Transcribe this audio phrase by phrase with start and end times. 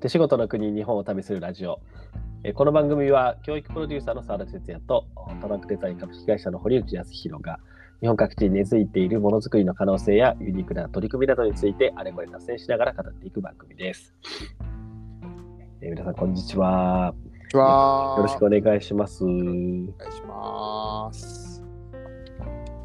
[0.00, 1.78] 手仕事の国日本を旅するラジオ。
[2.42, 5.04] えーこの番組は教育プロデューサーの澤田哲也と
[5.42, 7.60] トランクデザイン株式会社の堀内康弘が
[8.00, 14.14] 日本各地に根付いているものづくりの可能性やユニークな取り組みなどについてあれこれ脱線しながら語っていく番組です。
[15.82, 17.14] えー皆さんこんにちは。
[17.52, 19.22] わよろしくお願いします。
[19.22, 21.62] お願いします。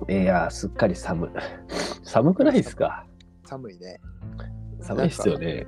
[0.09, 1.29] いやー、すっかり寒い。
[2.04, 3.05] 寒くないですか？
[3.45, 4.02] 寒いね。
[4.82, 5.66] 寒いですよね。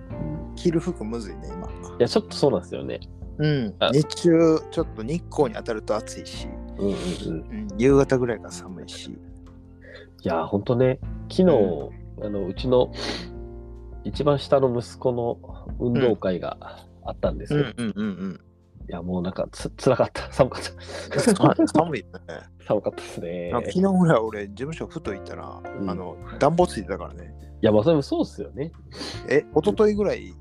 [0.57, 1.67] 着る服むずいね、今。
[1.67, 2.99] いや、ちょっとそうなんですよね。
[3.37, 3.91] うんあ。
[3.93, 6.47] 日中、ちょっと日光に当たると暑いし、
[6.77, 6.93] うんうんうん。
[6.93, 9.11] うん、夕方ぐらいが寒いし。
[9.11, 9.17] い
[10.23, 10.99] やー、ほんとね、
[11.31, 11.49] 昨日、
[12.23, 12.91] あのうちの
[14.03, 15.37] 一番下の息子の
[15.79, 16.57] 運動会が
[17.05, 17.65] あったんですよ。
[17.77, 18.41] うんうんうん
[18.89, 20.21] いや、もうなんかつ、つらかった。
[20.31, 21.61] 寒かった。
[21.61, 21.67] うん。
[21.67, 22.09] 寒いね。
[22.65, 23.51] 寒かったですね。
[23.53, 27.35] 昨日ぐらい俺、事務所ふと行ったら、うんあの、暖房ついてたからね。
[27.61, 28.71] いや、まあ、それもそうっすよね。
[29.29, 30.33] え、一昨日ぐらい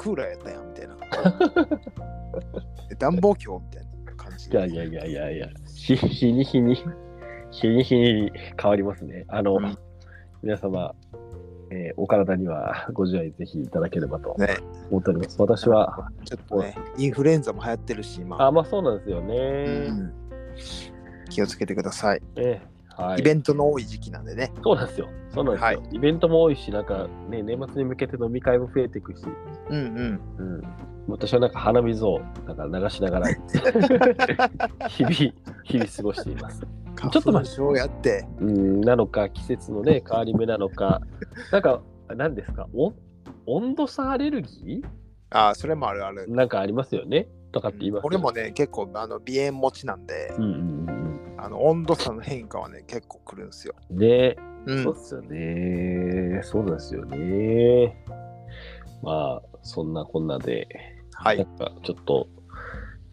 [0.00, 0.96] クーラーやったやんみたいな。
[2.90, 6.74] え暖房今日みたいな感じいやいやいやいやいや、日日に日に、
[7.50, 9.26] 日に日に変わりますね。
[9.28, 9.78] あの、うん
[10.42, 10.94] 皆様、
[11.68, 14.56] えーお体にはご自愛ぜひいただければとね、
[14.90, 15.36] 思っております。
[15.38, 18.42] 私は、ちょっとね、インフルエンザも流行ってるし、今。
[18.42, 19.34] あ、まあそうなんですよね。
[19.90, 20.12] うん
[21.28, 22.22] 気をつけてください。
[22.36, 22.62] ね
[23.00, 24.52] はい、イベントの多い時期なんでね。
[24.62, 25.08] そうなんですよ。
[25.32, 25.66] そうなんですよ。
[25.66, 29.24] はいイベントも多いし、なんかね、年末に向けて飲み会も増えていくし、
[29.68, 30.20] うんうん。
[30.38, 30.62] うん、
[31.08, 33.28] 私はなんか鼻水をなんか流しながら
[34.88, 35.14] 日々、
[35.64, 36.60] 日々過ごしています。
[36.60, 37.78] ちちょっと待ってって。
[37.78, 38.26] やって。
[38.40, 41.00] うん、なのか、季節のね、 変わり目なのか、
[41.52, 41.80] なんか、
[42.14, 42.92] 何ですか、お
[43.46, 44.84] 温度差アレルギ
[45.30, 46.34] ああ、それもあるあるー。
[46.34, 51.09] なんかありますよねとかって言いますよ俺もね、結構あの鼻炎持ちなんで、うんうん
[51.44, 53.74] あの温度差の変化はね、結構くるんですよ。
[53.90, 53.98] うん。
[53.98, 56.40] ね、うんそうですよね。
[56.42, 58.04] そうなんですよね。
[59.02, 60.68] まあ、そんなこんなで、
[61.14, 61.56] はいなん。
[61.56, 62.28] かちょっと、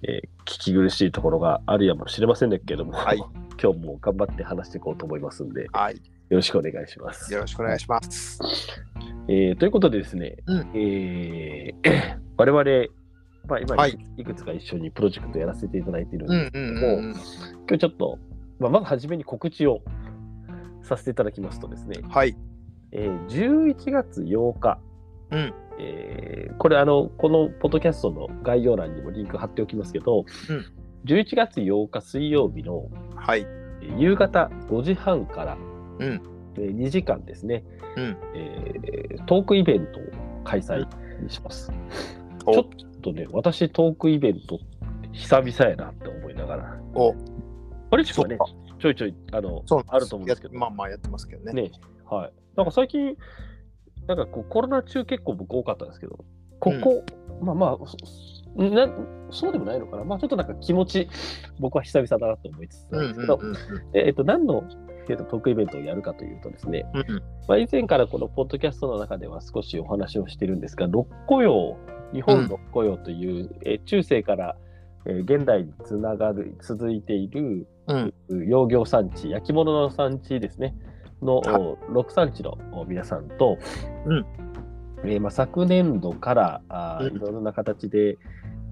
[0.03, 3.17] えー聞き苦しいところがあるやもしれませんけども、はい
[3.61, 6.01] 今日も頑張って話していこうと思いますんで、よはい。
[6.29, 7.33] ろしくお願いします。
[7.33, 8.39] よろしくお願いします。
[9.27, 12.63] えーということでですね、うんえー 我々、
[13.47, 17.13] まあ、今、はいいくつか一緒にプロジェクトやらせていただいているんうんですけども、うんうんうん。
[17.13, 18.19] 今日ちょっと、
[18.59, 19.81] まあ、まず初めに告知を
[20.83, 22.35] させていただきますとですね、はい。
[22.91, 24.79] えー11月8日、
[25.31, 30.65] うんえーこれあの、このポッドキャストの概要欄にもリンク貼っておきますけど、うん
[31.05, 33.41] 11月8日水曜日のはい。
[33.41, 35.57] えー夕方5時半から、
[35.99, 36.21] うん
[36.55, 37.63] えー2時間ですね、
[37.95, 40.03] うんえートークイベントを
[40.43, 40.85] 開催
[41.29, 41.71] します。
[42.45, 42.65] おちょっ
[43.13, 44.59] とね、私トークイベント
[45.13, 47.13] 久々やなって思いながら、お。
[47.89, 51.53] あれしかねそっか、ちょいちょいあのあると思うんですけど、やまあまあやってますけどね。
[51.53, 51.71] ね、
[52.05, 52.33] はい。
[52.55, 53.15] なんか最近、
[54.07, 56.25] なんかこうコロナ中結構僕多かったんですけど、
[56.59, 57.03] ここ、
[57.41, 58.89] まあまあ、そな
[59.29, 61.07] そうでもないのかな、まあちょっとなんか気持ち、
[61.59, 63.55] 僕は久々だなと思いつつうなんんですけど、うんうん
[63.93, 64.63] ええっと、何の、
[65.09, 67.23] えっと、トークイベントをやるかというとですね、うんうん。
[67.47, 71.77] まあ、以前からこのポッドキャストの中では少しお話をしてるんですが、六古葉、
[72.13, 74.55] 日本六古葉という、えー中世から、
[75.05, 78.47] えー現代につながる、続いているうん。
[78.47, 80.75] 養業産地、焼き物の産地ですね、
[81.21, 82.57] のは六産地の
[82.87, 83.57] 皆さんと、
[84.05, 84.25] うん。
[85.03, 87.15] えーまあ、昨年度からあーうん。
[87.15, 88.17] いろいろな形で、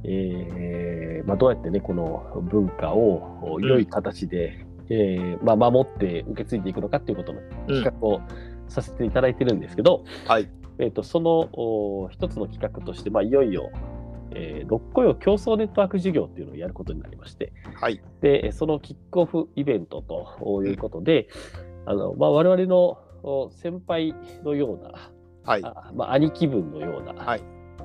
[0.03, 3.63] えーまあ、どうやってね、この文化をん。
[3.63, 8.22] 良い形で、えーまあ、守って受け継いでいくのかっていうことの企画を
[8.67, 10.50] させていただいてるんですけど、はい。
[10.79, 13.71] えー、とそのお一つの企画として、まあ、いよいよ、
[14.31, 18.01] えー、六個用競争ネットワーク事業っていうのをやることになりまして、はい。
[18.21, 21.27] で、えーそのキックオフイベントということで、
[21.85, 24.13] あのまあ、我々のお先輩
[24.43, 25.11] のような、
[25.43, 25.63] はい。
[25.63, 27.43] あまあ、兄貴分のような、はい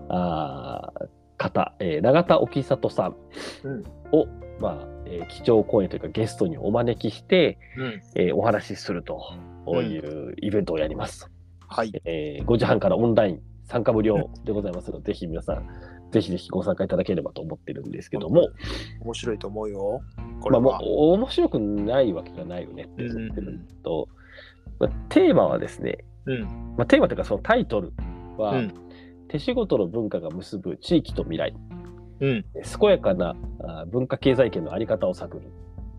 [0.08, 3.16] あー方、えー永田沖里さん
[3.64, 4.26] うんを、
[4.60, 8.02] まあえー基調講演というかゲストにお招きして、うん。
[8.16, 9.22] えーお話しすると
[9.80, 11.30] いうイベントをやります。
[11.70, 11.92] はい。
[12.04, 15.66] えー5時半からオンライン参加無料でございますので、 ぜひ皆さん、
[16.10, 18.48] ぜひぜひご参加いただければと思ってるんですけども、
[19.02, 20.00] 面白いと思うよ。
[20.40, 20.80] こまあ、もれは。
[20.80, 20.84] う
[21.14, 24.08] 面白くないわけがないよねって思ってるのと、
[24.80, 26.42] まあ、テーマはですね、うん。
[26.76, 27.92] まあ、テーマというかそのタイトル
[28.36, 28.74] は、うん
[29.30, 31.54] 手仕事の文化が結ぶ地域と未来、
[32.18, 32.44] うん。
[32.52, 35.52] 健やかなあ文化経済圏のあり方を探る。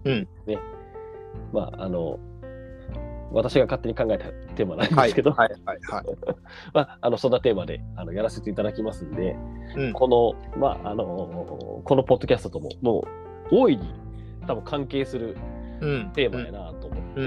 [0.03, 0.59] うんね。
[1.53, 2.19] まあ、あの、
[3.33, 4.25] 私が勝手に考えた
[4.56, 5.10] テーマなんではい。
[5.10, 5.50] すけど、はい。
[5.66, 5.80] はい。
[5.89, 6.06] はい。
[6.74, 9.36] まあ、あのそんなテーマであのやらせていただきますんで、
[9.75, 13.06] うんこの、まあ、あのこのポッドキャストとも、も
[13.51, 13.94] う、大いに
[14.48, 15.36] 多分関係する
[15.81, 16.12] うん。
[16.13, 17.22] テーマやなと思って、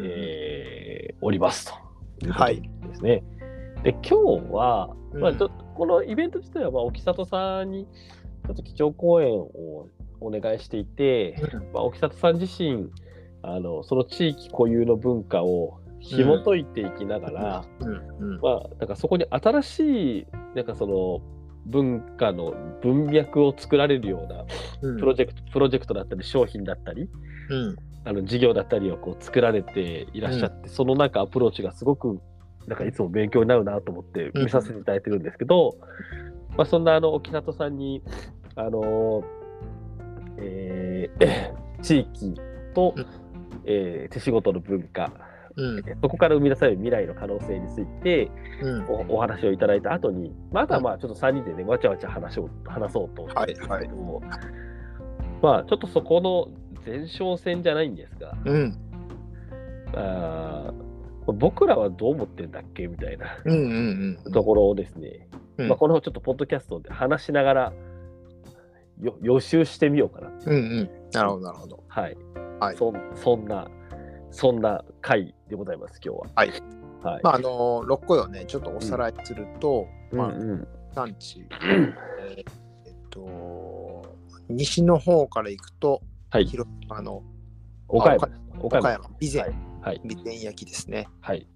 [0.00, 0.88] えー
[1.20, 1.72] おりますと
[2.26, 3.24] いうことはいですね。
[3.82, 7.86] で今日は、うんまあ、ちょっとこのイベント自体は、まあ、沖里さんに
[8.46, 9.88] ちょっと基調講演を
[10.20, 11.36] お願いしていて、
[11.72, 12.90] まあ、沖里さん自身
[13.42, 18.34] あのその地域固有の文化を紐解いていきながら、うん。
[18.34, 18.40] うん。
[18.40, 21.20] まあ、なんかそこに新しいなんかその
[21.66, 24.44] 文化の文脈を作られるような
[24.82, 24.98] うん。
[24.98, 27.08] プロジェクト、プロジェクトだったり商品だったり
[27.50, 27.76] うん。
[28.04, 32.20] あの事業だったりをこう作られていらっしゃって、そのなんかアプローチがすごく
[32.66, 34.44] なんかいつも勉強になるなと思ってうん。
[34.44, 35.76] 見させていただいてるんですけど、
[36.56, 38.02] まあ、そんなあの沖里さんに
[38.54, 39.24] あの
[40.38, 42.34] えー 地域
[42.74, 43.27] と、うん
[43.68, 45.12] えー手仕事の文化。
[45.56, 45.82] うん。
[46.00, 48.30] そこから生み出される未来の可能性について
[48.62, 48.86] うん。
[48.86, 54.22] おお話をいただいた後にまだまあちょっと3人でねわちゃわちゃ話を話そうと思ってるんですけど、
[55.42, 56.48] まあちょっとそこの
[56.86, 58.78] 前哨戦じゃないんですが、うん。
[59.94, 60.88] あー
[61.32, 63.26] 僕らはどう思ってんだっけみたいな。
[63.44, 65.28] うんうんうんところをですね、
[65.58, 65.68] うん。
[65.68, 67.72] まあ、このちょっとポッドキャストで話しながら
[69.02, 70.30] よ予習してみようかな。
[70.46, 70.90] うんうん。
[71.12, 71.84] なるほどなるほど。
[71.88, 72.16] はい。
[72.60, 73.68] はいそんそんな、
[74.30, 76.26] そんな回でございます、今日は。
[76.34, 76.50] はい。
[77.02, 77.22] はい。
[77.22, 81.94] まああの六個よねちょっとおさらいすると、まあうんうん産地、えー
[82.86, 84.16] えっと
[84.48, 86.46] 西の方から行くとはい。
[86.46, 87.22] 広島の
[87.88, 88.28] 岡山。
[88.60, 89.54] 岡岡山備前、はい。
[89.80, 90.00] はい。
[90.08, 91.46] 備前焼きですねはい。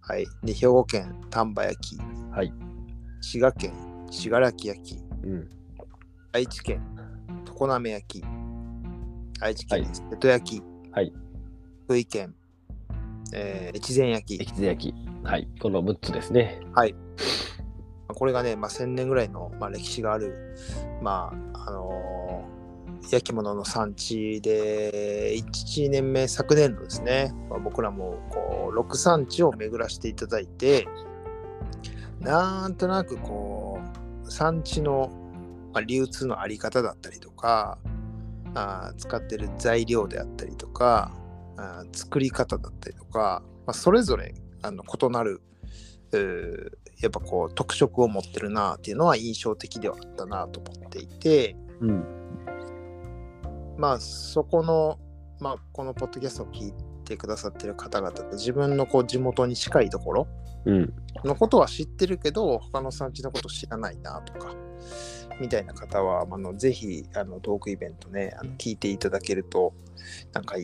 [0.00, 1.98] はいで兵庫県丹波焼き
[2.30, 2.52] はい。
[3.20, 3.72] 滋賀県
[4.10, 5.48] 信楽焼きうん。
[6.32, 6.82] 愛知県
[7.58, 8.24] 常滑焼き
[9.42, 10.62] 愛知県はい瀬戸焼き、
[10.92, 11.12] はい
[11.84, 12.34] 福井県、
[13.34, 14.94] えー越前焼き越前焼き。
[15.24, 15.48] はい。
[15.60, 16.60] この6つですね。
[18.08, 20.56] これがね、まあ、1000年ぐらいの、まあ、歴史がある、
[21.02, 22.62] まああのー
[23.10, 30.86] 焼き物の産地で1年目昨年度ですね、まあ、僕らもこう6産地を巡らせていただいて
[32.20, 33.80] なんとなくこ
[34.24, 35.10] う産地の、
[35.74, 37.76] まあ、流通のあり方だったりとか
[38.54, 41.12] あー使ってる材料であったりとか
[41.56, 45.42] あー作り方だったりとか、まあ、それぞれあの異なる
[47.00, 52.04] やっぱこう特色を持ってるなっていうのは印象的ではあったなと思っていてうん。
[53.78, 54.98] まあそこの、
[55.40, 56.72] まあ、このポッドキャストを聞い
[57.04, 60.28] てくださってる方々と自分のこう地元に近いところ
[60.66, 60.92] うん。
[61.24, 64.54] のことは知ってるけど他の産地のこと知らないなとか
[65.40, 69.72] みたいな方はあのぜひあのトークイベントねあの聞いていただけると
[70.32, 70.56] なんか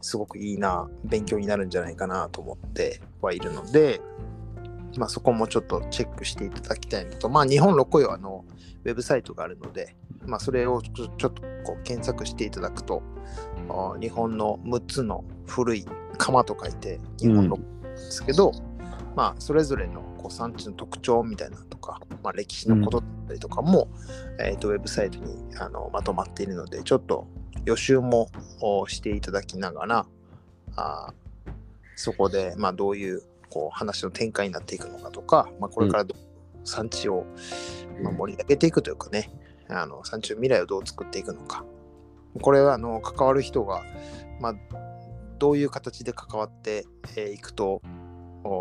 [0.00, 4.00] すごくいいな勉強になるんじゃないかなと思ってはいるので、
[4.96, 8.44] まあ、そこもちょっとチェックしていただきたいのと、まあ、日本六個よあの
[8.84, 11.30] ウェブサイトがあるので、まあ、それをちょっと
[11.64, 13.02] こう検索していただくと
[13.68, 15.86] あ日本の6つの古い
[16.18, 18.52] 釜と書いて日本六個ですけど、
[19.16, 23.88] まあ、それぞれのこう産地の特徴みたいなとか、まあ、歴史のことだったりとかも、
[24.40, 27.28] えー、とウェブサイトにあのまとまっているので、ちょっと
[27.64, 28.28] 予習も
[28.88, 30.06] していただきながら、
[30.74, 31.14] あ
[31.94, 36.06] そこで、まあ、どういうこう話の展開になっていくのかとか、まあ、これから
[36.64, 37.24] 産地を、
[38.02, 39.30] まあ、盛り上げていくというかね、
[39.68, 41.64] あの産地の未来をどう作っていくのか。
[42.42, 43.82] これはあの関わる人が、
[44.40, 44.54] まあ、
[45.38, 46.84] どういう形で関わって
[47.16, 47.80] い、えーいくと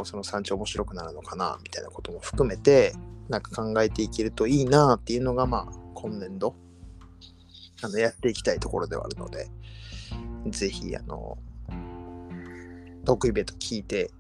[0.05, 2.93] その産地面白くなるのかなみたいなことも含めて
[3.29, 6.55] なんか考えていけるといいなっていうのがまあ今年度
[7.81, 9.47] あのやっていきたいところではあるので
[10.47, 11.37] ぜひあの
[13.05, 14.11] トークイベント聞いて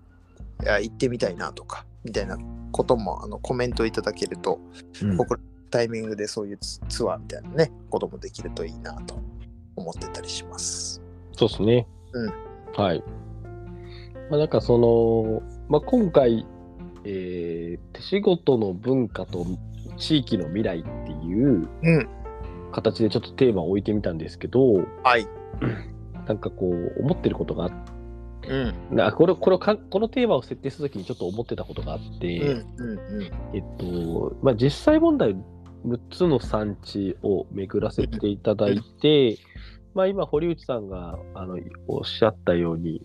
[0.63, 2.37] いや行ってみたいなとかみたいな
[2.71, 4.59] こともあのコメントいただけると
[5.01, 9.19] うん僕らタイミングでそういうツツアーみたいなねこともできるといいなと
[9.75, 11.01] 思ってたりします。
[11.33, 11.87] そうですね。
[12.13, 12.45] うん
[12.77, 13.03] はい。
[14.29, 16.45] まあ、なんかその、まあ、今回、
[17.03, 19.45] えー手仕事の文化と
[19.97, 22.09] 地域の未来っていううん。
[22.71, 25.25] 形でちょっとテーマを置いてみたんですけど、はい。
[26.27, 27.71] なんかこう、思ってることがあっ
[28.47, 28.95] うん。
[28.95, 32.67] なこれこれをかこのテーマを設定するときにちょっと思ってたことがあって、うん。
[32.77, 33.31] うん。
[33.53, 35.35] えっと、まあ、実際問題、
[35.85, 39.37] 6つの産地を巡らせていただいて、
[39.93, 41.57] まあ、今、堀内さんがあの
[41.87, 43.01] おっしゃったように、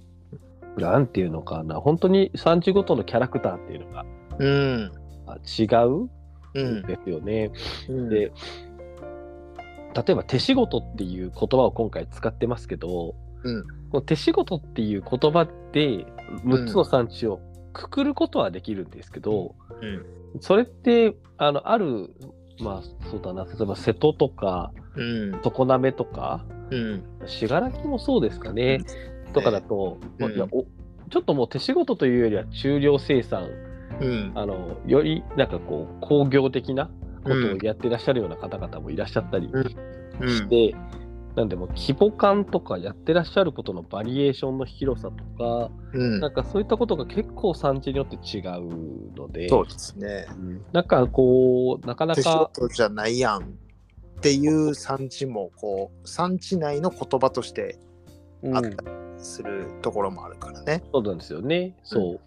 [0.77, 4.05] なんていうのかな、本当に産地ごとのキャラクターっていうのが
[4.39, 4.93] うん。
[5.27, 6.09] あ違う？
[6.55, 6.83] うんん。
[6.83, 7.51] ですよね。
[7.89, 8.09] うん。
[8.09, 8.33] で、例
[10.11, 16.07] えば手仕事っていう言葉を今回使ってますけど、うんこの手仕事っていう言葉で
[16.45, 17.41] 6つの産地を
[17.73, 20.41] くくることはできるんですけど、うん。
[20.41, 22.15] それってあのある
[22.61, 25.41] まあそうだな例えば瀬戸とかうん。
[25.43, 27.03] 常滑とかうん。
[27.27, 28.79] 信楽もそうですかね、
[29.33, 30.67] とかだと、うんまあいやお
[31.11, 33.49] ちょっともう手仕事というよりは中量生産
[34.01, 34.33] うん。
[34.35, 36.91] あのよりなんかこう工業的な
[37.25, 40.29] ことをやってらっしゃるような方々もいらっしゃったりうん。
[40.29, 40.77] して、
[41.35, 46.21] なんでもう規模感とかやってらっしゃることのバリエーションの広さとか、うん。
[46.21, 50.27] なんかそういったことが結構産地によって違うので、そうですね。
[50.31, 50.65] うん。
[50.73, 52.29] なんかこうなかな手仕
[52.75, 53.45] じゃないやんっ
[54.21, 57.79] ていう産地もこう産地内の言葉として
[58.43, 58.69] うんあった。
[58.69, 58.77] り
[59.23, 60.83] するところもあるからね。
[60.93, 61.75] そうなんですよね。
[61.83, 62.21] そ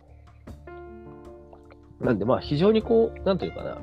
[2.01, 2.05] う。
[2.05, 3.77] なんでまあ非常にこう、なんていうかな、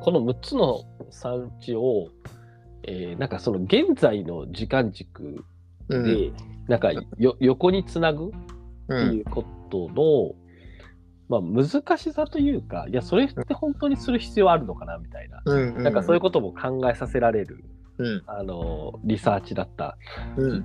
[0.00, 2.08] この6つの産地を、
[2.84, 5.44] えーなんかその現在の時間軸
[5.88, 6.04] うん。
[6.04, 6.32] で、
[6.68, 8.36] なんかよ横につなぐって
[8.88, 10.34] うんいうことの、
[11.28, 15.82] まあ難しさというか、いや、それって本当にする必要あるのかなみたいな、うん。
[15.82, 17.64] なんかそういうことも考えさせられる、
[17.98, 18.22] うん。
[18.26, 19.96] あの、リサーチだった
[20.36, 20.64] うん。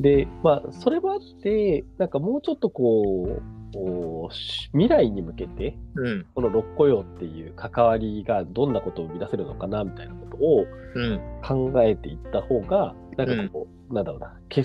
[0.00, 4.28] で、まあ、それもあって、なんかもうちょっとこう、
[4.72, 6.26] 未来に向けて、うん。
[6.34, 10.64] この六雇用っていう関わりがどんなことを生み出せるのかなみたいなことを
[10.94, 11.20] うん。
[11.42, 14.64] 考えていった方が、なんかこう、なんだろうな、け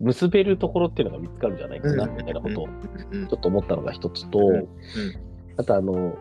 [0.00, 2.68] 結べるところっていうのが見つかるんじゃないかなみたいなことを
[3.12, 4.66] うんちょっと思ったのが一つと、ん
[5.56, 6.14] あとあの、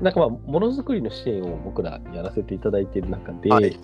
[0.00, 3.78] なんかまあ、ものづくりの支援を僕らやらせていただいている中で、はい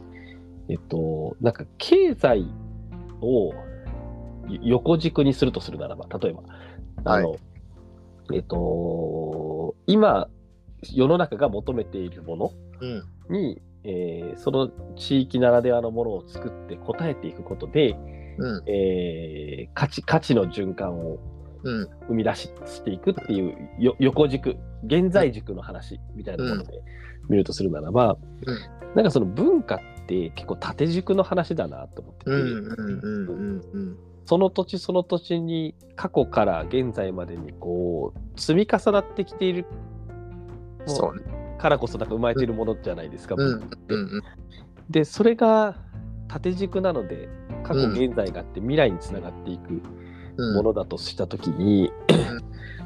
[0.70, 2.46] えっと、なんか経済
[3.20, 3.52] を
[4.62, 6.42] 横軸にするとするならば、例えば、
[7.04, 7.36] あの、
[8.32, 10.28] えっと、今、
[10.82, 13.02] 世の中が求めているものうん。
[13.28, 17.96] に、えーその地域ならではのものを作って応えていくことで、
[18.38, 18.62] うん。
[18.70, 21.18] えー価値価値の循環を
[21.64, 21.88] うん。
[22.08, 26.80] 生み出ししていくっていうよ横軸現在軸の話みたいなもので
[27.28, 29.78] 見るとするならば、うんなんかその文化っ
[30.10, 32.30] て結構縦軸の話だなと思ってて。
[34.26, 39.66] その土地その土地に過去から現在までにこう積み重なってきている
[40.86, 41.24] そうね。
[41.58, 43.34] からこそなんか生まれているものじゃないですか。
[44.88, 45.76] でそれが
[46.28, 47.28] 縦軸なので
[47.64, 49.82] 過去うん現在があって未来につながっていく
[50.36, 50.54] うん。
[50.54, 51.90] ものだとした時に、ん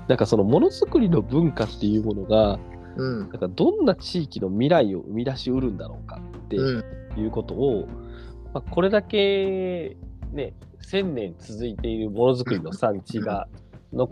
[0.08, 2.58] なんかそのものづくりの文化っていうものが
[2.96, 3.18] うん。
[3.20, 7.20] なんかどんな地域の未来を生み出しうるんだろうかってうん。
[7.20, 7.86] いうことを、
[8.52, 9.96] まあ、これだけ
[10.32, 13.48] ね1000年続いているものづくりの産地が
[13.92, 14.10] の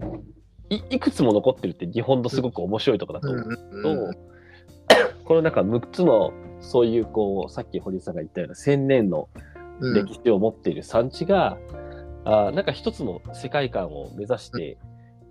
[0.71, 4.19] いいくつも残ってるって日本のすごく面白いところだと思うと、
[5.25, 9.29] この中6つのそういうこうさっき堀井さんが言ったような1000年の
[9.81, 9.95] うん。
[9.95, 11.59] 歴史を持っている産地が、
[12.25, 14.79] あーなんか一つの世界観を目指して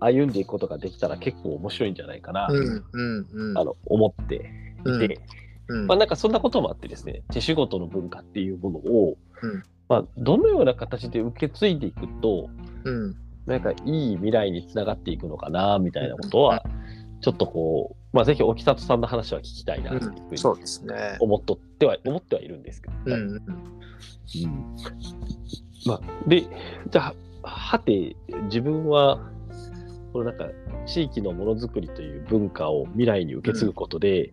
[0.04, 2.84] 歩んでいくことができたら結構面白いんじゃないかなと、うん。
[2.92, 3.26] うん。
[3.32, 3.58] うん。
[3.58, 4.50] あの思って
[4.86, 5.20] いて、
[5.68, 5.86] うん。
[5.86, 12.48] まあ、なんかそんなこともあってですね手仕事の文化っていうものを、うんまあ、どのような形で受け継いでいくと
[12.84, 13.16] うん。
[13.46, 16.64] なんかいい未来につながっていくのかなみたいなことは
[17.22, 21.16] ちょっとこう、まあ、ぜひ沖里さんの話は聞きたいなというふうにそうですね。
[21.18, 23.12] 思っとっては思ってはいるんですけど、うん。
[23.12, 23.42] うん
[25.86, 26.42] まあ、で、
[26.90, 29.18] じゃあ、はて、自分は、
[30.12, 30.48] このなんか、
[30.86, 34.32] 地域のものづくりという文化を未来に受け継ぐことで、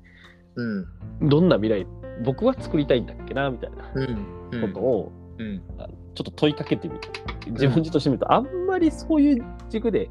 [0.56, 1.30] うん。
[1.30, 1.88] どんな未来、
[2.24, 4.62] 僕は作りたいんだっけな、みたいなうん。
[4.62, 5.62] ことを、うん。
[6.16, 7.08] ちょっと問いかけてみて、
[7.52, 10.10] 自分自としてみると、あんまりそういう軸で、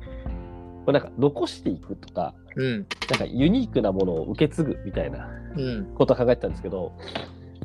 [0.87, 2.87] なんか残していくとか、うん。
[3.08, 5.94] なんかユニークなものを受け継ぐみたいなうん。
[5.94, 6.92] ことを考えてたんですけど、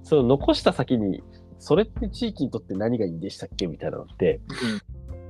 [0.04, 1.24] その残した先に、
[1.60, 3.68] それって地域にとって何がいいんでしたっけ？
[3.68, 4.42] みたいなのって、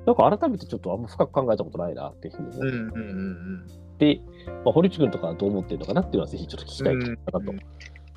[0.05, 2.67] なんか改めてちょっとあんま深く考えたことないなっていうふうに思っうん。
[2.67, 3.09] うん。
[3.09, 3.23] う
[3.65, 3.67] ん。
[3.97, 4.21] て、
[4.65, 7.59] まあ、堀内君とかはどう思ってるのかなっていうのはぜひちょっと聞きたいかなとうん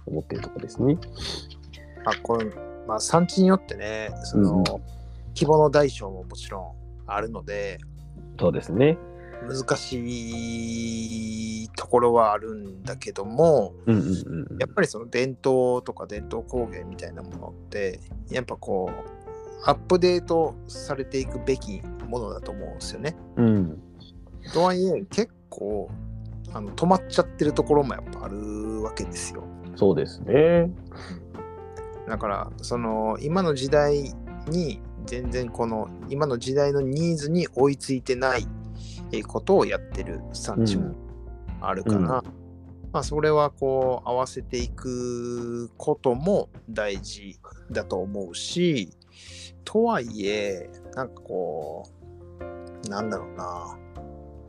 [0.07, 0.97] 思ってるところですね。
[2.05, 2.50] まあ、この、
[2.87, 4.64] まあ、産地によってね、その、うんうん
[5.37, 6.73] 規模の大小ももちろん
[7.07, 7.78] あるので、
[8.40, 8.97] そうですね。
[9.47, 18.00] 難しいところはあるんだけども、うんうんうんうんやっぱりその伝統とか伝統工芸みたいなものって、
[18.31, 19.25] やっぱこう、
[19.66, 23.16] アップデートされていくべきものだと思うんですよね。
[23.37, 23.82] うん。
[24.52, 25.90] とはいえ、結構、
[26.52, 29.42] あの止まっちゃってるところもやっぱあるわけですよ。
[29.75, 30.70] そうですね。
[32.08, 34.14] だからその今の時代
[34.49, 38.46] に全然この今の時代のニーズに追いついてない
[39.12, 40.94] えーことをやってる産地も
[41.61, 42.06] あるから、うん
[42.92, 47.38] まあそれはこう合わせていくことも大事
[47.70, 48.90] だと思うし
[49.66, 51.82] とはいえなんかこ
[52.85, 53.76] うなんだろうな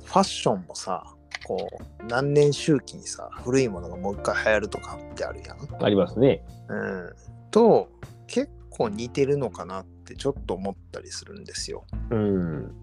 [0.06, 1.04] ファッションもさ
[1.44, 1.68] こ
[2.02, 5.84] う何年周期にさ古いものがもう一回流行るとかってあるやん。
[5.84, 6.46] ありますね。
[6.70, 7.14] うん、
[7.52, 7.90] と
[8.28, 11.84] 結構似てるのかなってちょっと思ったりするんですよ。
[12.12, 12.76] うん。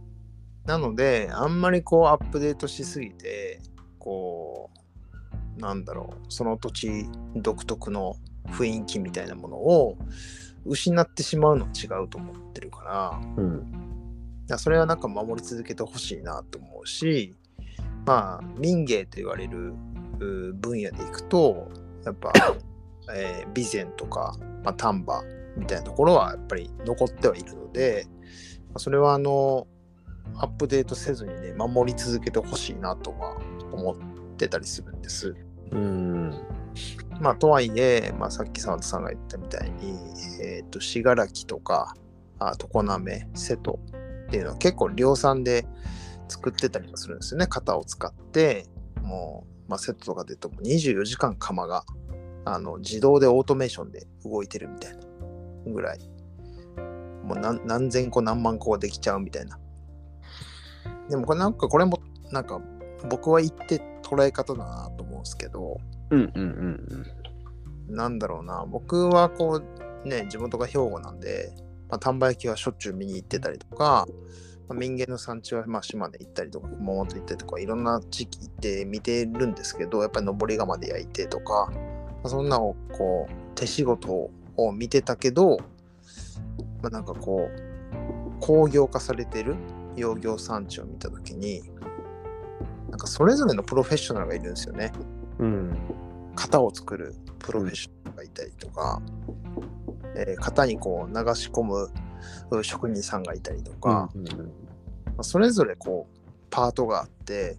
[0.66, 3.60] なのであんまりこうアップデートしすぎて
[3.98, 4.70] こ
[5.56, 8.16] うなんだろうその土地独特の
[8.48, 9.96] 雰囲気みたいなものを
[10.64, 13.84] 失ってしまうのは違うと思ってるからうん。
[14.58, 17.34] それはなんか守り続けてほしいなと思うし
[18.06, 19.74] まあ民芸と言われる
[20.20, 21.70] う分野でいくと
[22.04, 22.32] やっぱ、
[23.14, 25.22] えー備前とか、まあ、丹波
[25.56, 28.06] みたいなところはやっぱり残ってはいるので
[28.68, 29.66] まあそれはあの
[30.36, 33.36] アップデートせずにね守り続けてほしいなとは
[33.72, 33.96] 思っ
[34.36, 35.34] てたりするんです。
[35.70, 36.34] うん。
[37.20, 39.98] まあとはいえ、まあ、さっき澤田さんが言ったみたいに、
[40.42, 41.94] えっ、と信楽とか
[42.38, 43.78] あ常滑瀬戸
[44.26, 45.66] っていうのは結構量産で
[46.28, 47.46] 作ってたりもするんですよね。
[47.48, 48.66] 型を使って
[49.02, 51.84] もう、まあ、瀬戸とかで言うとも24時間釜が
[52.44, 55.02] あの自動でオートメーションで動いてるみたいな
[55.66, 55.98] ぐらい。
[57.24, 59.58] もう何何千個何万個ができちゃうみたいな。
[61.08, 61.98] でもこれなんかこれも
[62.30, 62.60] なんか
[63.08, 65.78] 僕は言って捉え方だなと思うんですけど
[66.10, 67.24] うんうんうん
[67.88, 69.60] なんだろうな、僕はこ
[70.04, 71.52] う、ね、地元が兵庫なんで、
[71.88, 74.06] まあ、丹波焼きはしょっちゅう見に行ってたりとか、
[74.68, 81.78] まあ、民芸の産地はまあ島根行ったりとか、熊本行ったりとか、いろんな地域行って見てるんですけど、やっぱり登り窯で焼いてとか、ま
[82.24, 85.58] あ、そんなをこう、手仕事を見てたけど、
[86.82, 89.56] まあ、なんかこう、工業化されてる
[89.96, 91.62] 養業産地を見たときに、
[92.88, 94.92] なんかそれぞれのプロフェッショナルがいるんですよね。
[95.38, 95.46] うん。
[95.46, 95.76] うん。
[96.34, 99.00] 型を作るプロフェッショナルがいたりとか、
[100.16, 101.90] えー型にこう流し込む
[102.50, 106.18] う職人さんがいたりとか、うんうんまあそれぞれこう
[106.50, 107.56] パートがあって、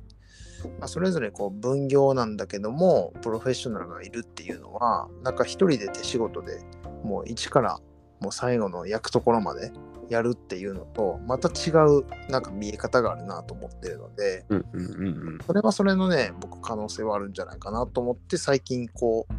[0.80, 6.60] まあ、それぞれこう分業なんだけどもプロフェッショナルがいるっていうのはなんか一人で手仕事で
[7.04, 7.80] もう一から
[8.20, 9.72] もう最後の焼くところまで
[10.10, 15.40] やるっていうのとまた違うなんか見え方があるなと思ってるので、うんうんうんうん。
[15.46, 19.34] それはそれのね、僕可能性はあるんじゃないかなと思って、最近こう、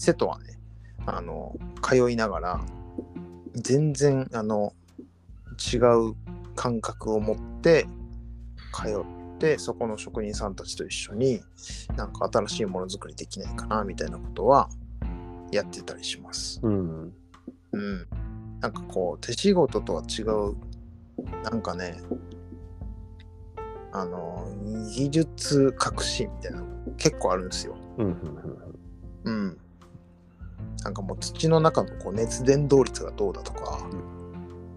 [0.00, 0.58] 瀬戸はね、
[1.06, 2.60] あの、通いながら、
[3.54, 4.72] 全然、あの、
[5.72, 5.78] 違
[6.10, 6.14] う
[6.54, 7.86] 感覚を持って、
[8.72, 11.40] 通って、そこの職人さんたちと一緒に、
[11.96, 14.68] なんか新しいものづくりできないかな、みたいなことは、
[15.50, 16.60] やってたりします。
[16.62, 17.12] うん。
[17.72, 18.08] うん。
[18.60, 20.56] なんかこう、手仕事とは違う、
[21.42, 22.00] なんかね、
[23.92, 24.46] あの、
[24.94, 26.66] 技術革新みたいなの
[26.96, 27.76] 結構あるんですよ。
[27.98, 28.14] うんうん
[29.24, 29.58] うん。
[30.82, 33.88] なんかもう土の中のこう熱伝導率がどうだとか、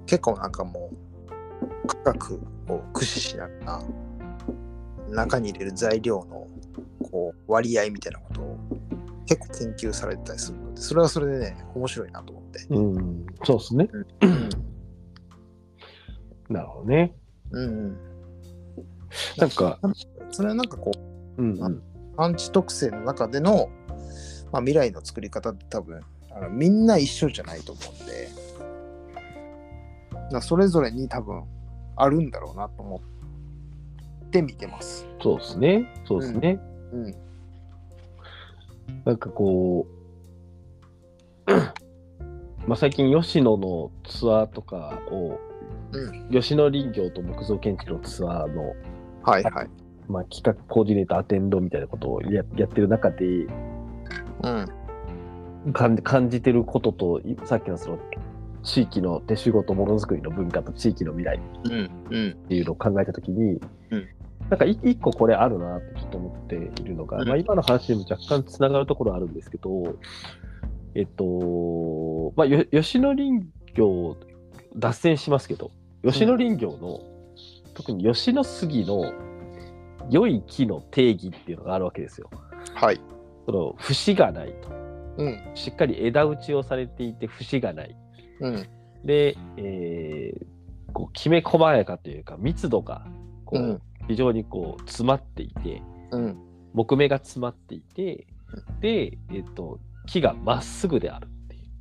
[0.06, 3.82] 結構なんかもう価格を駆使しながら、
[5.10, 6.48] 中に入れる材料の
[7.12, 8.58] こう割合みたいなことを
[9.26, 12.41] 結構研究されてたりするので、それはそれでね、面白いなと思って。
[12.70, 12.94] うん。
[12.96, 13.26] うん。
[13.44, 13.90] そうですね。
[16.50, 17.16] なるほどね。
[17.52, 17.98] うんうん。
[19.38, 19.80] なんか、
[20.32, 20.92] それはなんかこ
[21.38, 21.84] う、うんうん。
[22.18, 23.70] アンチ特性の中での、
[24.52, 28.30] まあ、未来の作り方って多分あのみんな一緒じゃないと思うんで
[30.12, 31.44] だからそれぞれに多分
[31.96, 33.02] あるんだろうなと思
[34.26, 35.08] って見てます。
[35.22, 35.94] そうですね。
[36.08, 36.60] そうですね。
[36.94, 37.16] うん
[39.06, 39.88] なんかこ
[41.48, 41.52] う、
[42.68, 45.40] まあ最近吉野のツアーとかを、
[45.92, 46.30] うん。
[46.32, 48.76] 吉野林業と木造建築のツアーの、
[49.24, 49.70] はいはい。
[50.08, 54.68] まあ、企画コーディネーターアテンドみたいなことをややってる中でうん。
[55.74, 58.00] 感じ感じてることといさっきのその
[58.64, 61.40] 地域の手仕事ものづくりの文化と地域の未来。
[61.66, 62.32] うんうん。
[62.32, 64.08] っていうのを考えたときに、うん。
[64.50, 67.28] なんかい一個これあるなってちょっと思っているのが、うん。
[67.28, 69.96] まあ、今の話にも若干つながるところはあるんですけど、
[70.94, 71.24] えっと、
[72.36, 74.18] まあ、よ吉野林業、
[74.76, 75.72] 脱線しますけど、
[76.04, 77.02] 吉野林業の、
[77.74, 79.14] 特に吉野杉の
[80.10, 82.30] 良い木の定義っていうのがあるわけですよ。
[82.74, 83.00] はい。
[83.46, 84.70] その節がないと。
[85.18, 87.96] うんしっかり枝打ちをされていて節がない。
[88.40, 88.70] うん
[89.04, 90.46] で、えー
[90.94, 93.06] こうきめ細やかというか密度が
[93.46, 96.38] こう、うん非常にこう詰まっていてうん
[96.74, 98.28] 木目が詰まっていて
[98.82, 101.28] で、えっと木がまっすぐである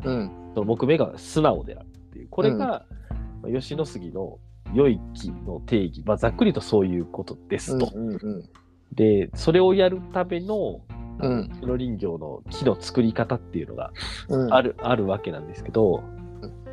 [0.04, 0.30] ううん。
[0.54, 2.28] その木目が素直であるっていう。
[2.28, 4.38] これが、まあ吉野杉の
[4.74, 7.90] 良い木の定義、まあ、ざっくりとそういうことですと。
[7.94, 8.48] うんうん
[8.92, 10.80] でそれをやるための
[11.22, 11.48] うん。
[11.50, 13.92] 吉野林業の木の作り方っていうのが
[14.28, 14.52] うん。
[14.52, 16.02] ある,、あるわけなんですけど、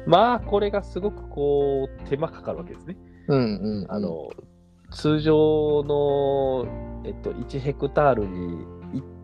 [0.08, 2.98] まあこれがすごくこう手間かかるわけですね。
[3.28, 4.30] うんうんあの
[4.92, 6.66] 通常の、
[7.06, 8.66] えっと、1ヘクタールに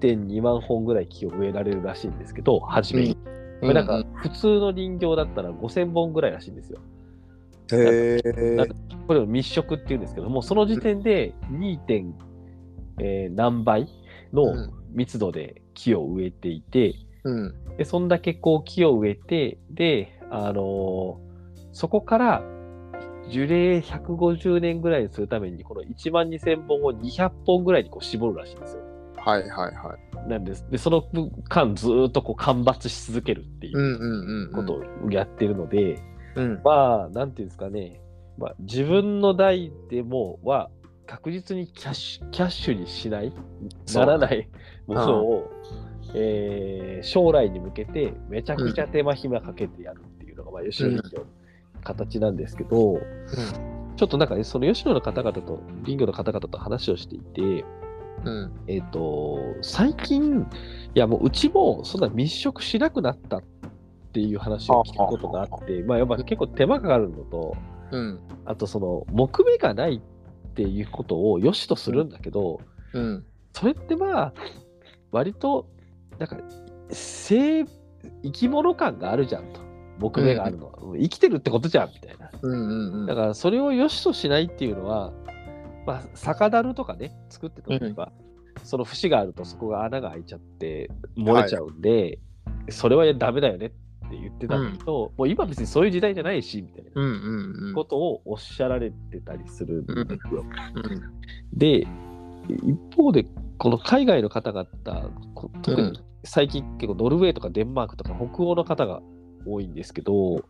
[0.01, 3.17] 1.2万本ぐらい木を植えられるらしいんですけど、初めに。
[3.63, 6.79] これなんか普通の林業だったら5000本ぐらいらしいんですよ。
[7.71, 8.75] へえなんか
[9.07, 11.77] これを密植っていうんですけども、その時点で 2.
[11.79, 12.13] 点、
[12.99, 13.87] えー何倍
[14.31, 17.55] のうん密度で木を植えていて、うん。
[17.77, 21.33] でそんだけこう木を植えて、で、あのー
[21.71, 22.43] そこから
[23.29, 28.82] 樹齢150年ぐらいにするために、この1万2000本を200本ぐらいにこう絞るらしいんですよ。
[29.25, 30.29] はいはいはい。
[30.29, 30.65] なんです。
[30.69, 31.03] で、その
[31.49, 34.51] 間ずーっとこう間伐し続けるっていううんうんうん。
[34.51, 35.99] ことをやってるので、
[36.35, 36.61] うん。
[36.63, 38.01] まあ、なんていうんですかね、
[38.37, 40.69] まあ、自分の代でもは
[41.05, 43.33] 確実にキャッシュキャッシュにしない、
[43.93, 44.49] ならない
[44.87, 45.51] ものを、
[46.15, 51.25] えー将来に向けてめちゃくちゃ手間暇かけてやるっていうのが、まあ、吉野林業の
[51.83, 52.99] 形なんですけど、
[53.97, 57.65] ちょっとなんかね、その吉野の方々と、林業の方々と話をしていて、
[58.25, 58.51] うん。
[58.67, 60.47] えっ、と、最近、
[60.95, 63.43] いやもううちもそんな密植しなくなったっ
[64.13, 67.55] ていう話を聞くことがあって、まあやっぱ結構手間がかかるのと、
[67.91, 68.19] うん。
[68.45, 72.61] あとその木目がないっていうことを良しとするんだけど、
[72.93, 73.25] うん。
[73.53, 74.33] それってまあ、
[75.11, 75.67] 割と、
[76.19, 76.37] なんか、
[76.91, 79.61] 生、生き物感があるじゃんと。
[79.99, 82.29] 木目があるのは、生きてるってことじゃんみたいな。
[82.41, 83.05] うんうんうん。
[83.05, 85.13] だからそれを良しとしないっていうのは、
[85.85, 88.11] まあ、酒樽とかね、作ってた時は、
[88.63, 92.19] その節があるとそこが穴が開いちゃって漏れちゃうんで、
[92.69, 93.75] それはダメだよねって
[94.11, 97.73] 言ってたんだけど、もう今別にそういう時代じゃないし、みたいなうんうんうん。
[97.73, 100.45] ことをおっしゃられてたりするんですよ。
[100.75, 101.01] うん
[101.53, 101.87] で、
[102.47, 103.25] 一方で、
[103.57, 104.67] この海外の方々、
[105.33, 105.93] こ特にうん
[106.25, 109.01] 最近結構ノルウェーとかデンマークとか北欧の方が
[109.45, 110.45] 多いんですけど、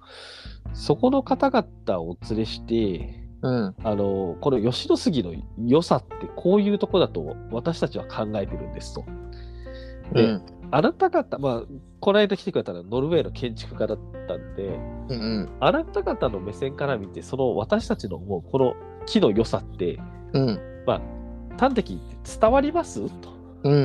[0.73, 3.75] そこの方々をお連れして、うん。
[3.83, 5.33] あの、この吉野杉の
[5.65, 9.05] 良さってこういうとこだと私たちは考えてるんですと。
[10.13, 10.41] で、うん。
[10.71, 11.63] あなた方、まあ、
[11.99, 14.79] この間来てくれたのはノルウェーの建築家だったんで、
[15.09, 18.73] うんあなた方の目線から見て、その私たちの思うこの
[19.05, 19.99] 木の良さって、
[20.33, 20.59] うん。
[20.87, 21.01] まあ、
[21.59, 23.07] 端的に伝わります？
[23.21, 23.29] と。
[23.63, 23.79] うんうん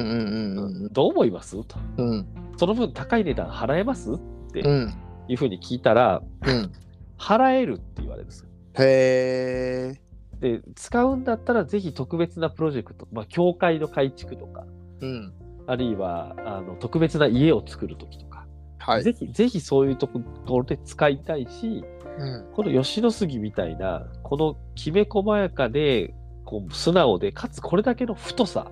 [0.84, 1.62] うんどう思います？
[1.64, 1.76] と。
[1.98, 2.26] うん。
[2.56, 4.12] その分高い値段払えます？
[4.14, 4.18] っ
[4.52, 4.94] てうん。
[5.28, 6.72] いうふうに聞いたら、うん。
[7.18, 8.48] 払えるって言われるんですよ。
[8.78, 10.00] へえ。
[10.40, 14.64] で、使うんだったらぜひ特別なプロジェクト、まあ、教会の改築とか、
[15.00, 15.32] うん。
[15.66, 18.46] あるいはあの特別な家を作るときとか、
[18.78, 19.02] はい。
[19.02, 21.84] ぜひ、ぜひそういうところで使いたいし、
[22.18, 22.46] うん。
[22.54, 26.14] この吉野杉みたいな、このきめ細やかで、
[26.44, 28.70] こう素直で、かつこれだけの太さ、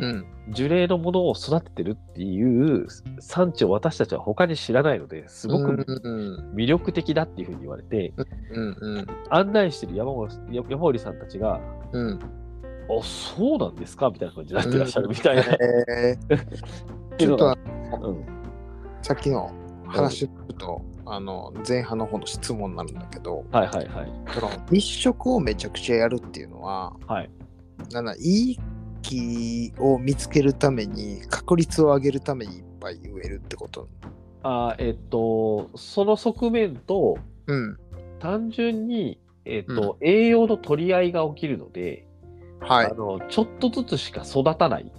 [0.00, 0.26] うん。
[0.48, 2.86] 樹齢のものを育ててるっていう
[3.20, 6.54] 産地を私たちは他に知らないので、すごくうん。
[6.54, 8.12] 魅力的だっていうふうに言われて、
[8.52, 8.76] うん。
[8.80, 9.06] うん。
[9.30, 11.60] 案内してる山森さんたちが、
[11.92, 12.18] うん。
[12.18, 15.44] あ、そうなんですかみたいな感じになってらっしゃるみたいな。
[17.18, 17.56] ちょっと
[18.02, 18.24] うん
[19.02, 19.50] さっきの
[19.86, 24.12] 話ちょっと、あの前半の方の質問になるんだけど、はいはいはい。
[24.32, 27.30] その密植をめちゃくちゃやるっていうのは、はい。
[27.90, 28.58] なんだいい
[29.00, 33.88] 木を見つけるために確率を上げるためにいっぱい植えるってこと？
[34.42, 37.76] あえっと、その側面と、うん。
[38.20, 42.06] 単純に、えっと栄養の取り合いが起きるので、
[42.60, 42.86] はい。
[42.86, 44.92] あのちょっとずつしか育たない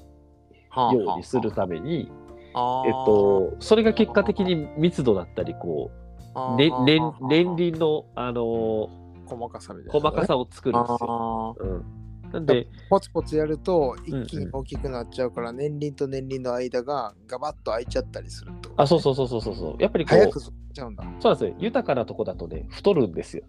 [0.70, 2.12] はあようにするために、
[2.54, 8.90] あーえっと、それが結果的に密度だったり、こう、ねあー連連輪の、あの
[9.26, 11.56] 細かさみたいな、細かさを作るんですよ。
[11.58, 11.86] あーうん、
[12.32, 18.72] なんで、ポツポツやるとうんうん一気に大きくなっちゃうから、年輪と年輪の間がガバッと開いちゃったりすると。
[18.78, 19.76] あ、そうそうそうそうそうそう。
[19.82, 21.04] やっぱりこう、早く育っちゃうんだ。
[21.20, 21.56] そうなんですよ。
[21.60, 23.44] 豊かなとこだとね、太るんですよ。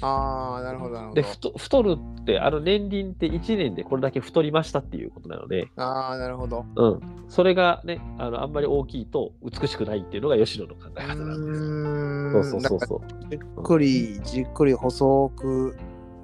[0.00, 1.28] ああ、なるほど、なるほで、ど。
[1.28, 6.64] 太太るって、あの年輪って1年でこれだけ太りましたっていうことなので、ああ、なるほど。
[6.76, 7.00] うん。
[7.28, 12.50] それがね、あのあんまり大きいと美しくないっていうのが吉野の考えう方なんです。
[12.50, 13.00] そうそうそうそう。
[13.30, 15.76] じっくりじっくり細く、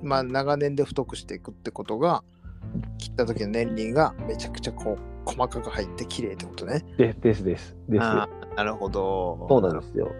[0.04, 2.22] まあ長年で太くしていくってことが、
[2.98, 6.84] 切った時の年輪がめちゃくちゃこう細かく入って綺麗ってことね。
[6.96, 7.76] でですです。
[7.88, 8.00] です。
[8.00, 8.28] な
[8.64, 9.46] るほど。
[9.48, 10.12] そうなんですよ。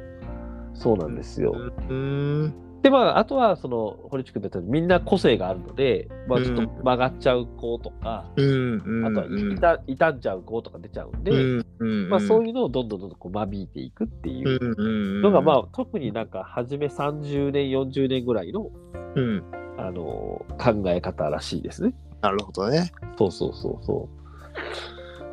[0.74, 1.52] そうなんですよ。
[1.52, 2.54] うーん。
[2.82, 9.06] で、まあ、あとは、その、堀地君だったらみんな個性があるので、まあ、ちょっとうん曲がっちゃう子とか、うんうん。
[9.06, 12.08] あとは傷傷んじゃう子とか出ちゃうんで、うんうん。
[12.10, 15.22] まあ、そういいうのをどんどんどんどんこう間引いていくっていう。
[15.22, 18.70] のが、まあ、特になんか、初め30年、40年ぐらいの、
[19.14, 19.42] うん。
[19.76, 21.94] あの考え方らしいですね。
[22.20, 22.92] なるほどね。
[23.18, 24.08] そうそうそうそ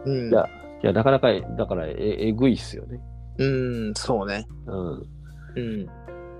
[0.05, 0.11] う。
[0.11, 0.29] うん。
[0.29, 0.45] いや、
[0.83, 2.99] いやなかなか、だからえ、えぐいっすよね。
[3.37, 3.45] う
[3.91, 4.47] ん、そうね。
[4.65, 5.09] うん。
[5.55, 5.87] うん。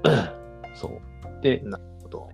[0.75, 1.41] そう。
[1.41, 2.29] で、なるほど。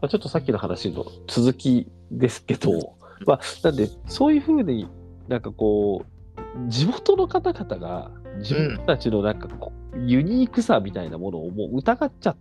[0.00, 2.96] まあ、ちょっとさっきの話の続きですけど、
[3.26, 4.88] まあ、なんで、そういうふうに
[5.28, 12.36] なんかこう、地元の方々が自分たちのなんかこう、ユニークさみたいなものをもう疑っちゃっ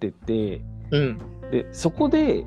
[0.00, 1.18] てて、うん。
[1.52, 2.44] で、そこで、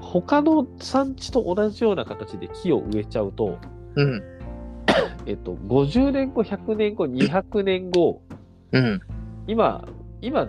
[0.00, 3.58] 他の産地と同じような形で木を植えちゃうと、
[3.96, 4.22] うん。
[5.26, 8.20] えっと、50年後、100年後、200年後、
[8.72, 9.00] うん。
[9.46, 9.88] 今、
[10.20, 10.46] 今、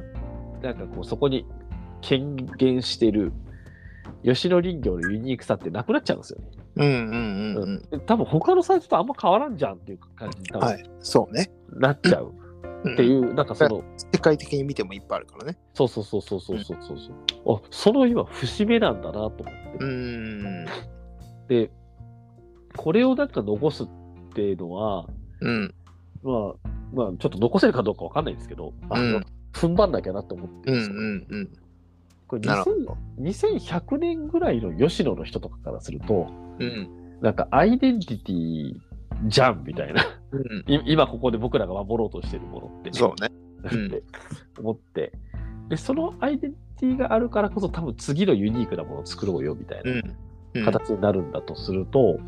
[0.62, 1.46] なんかこう、そこに
[2.02, 3.32] 権限してる
[4.24, 6.48] 吉野林業のユニークさってなくなっちゃうんですよね。
[6.76, 7.82] うんうんうんうん。
[7.90, 10.84] で多分他のサイトとあんま変わらんじゃんっていう感じに多分はい。
[11.00, 11.52] そうね。
[11.72, 12.43] なっちゃううん
[12.92, 15.58] っていう、うん、なんかその世界的に見てもいっぱいあるからね。
[15.74, 16.98] そうそうそうそうそうそうそう、
[17.46, 17.54] う。
[17.54, 19.50] ん、あその今節目なんだなと思って。
[19.80, 20.66] うん。
[21.48, 21.72] で
[22.76, 23.88] これをなんか残すっ
[24.34, 25.08] ていうのは、
[25.42, 25.74] うん、
[26.24, 29.22] まあまあちょっと残せるかどうかわかんないんですけど、あの
[29.54, 31.50] 踏ん張んなきゃなと思ってるんですよ、うんうんうん。
[32.28, 36.28] これ2100年ぐらいの吉野の人とかからすると、
[36.60, 38.74] うん、なんかアイデンティティ
[39.28, 40.04] じゃんみたいな。
[40.34, 40.72] うん。
[40.72, 42.94] い今ここで僕らが守ろうとしてるものって。
[42.94, 43.30] そうね。
[43.72, 44.04] う んって
[44.60, 45.14] 思って。
[45.70, 50.16] で、そのアイデンティティがあるからこそ多分次のユニークなものを作ろうよみたいなうん。
[50.56, 50.66] うん。
[50.66, 52.20] 形になるんだとすると、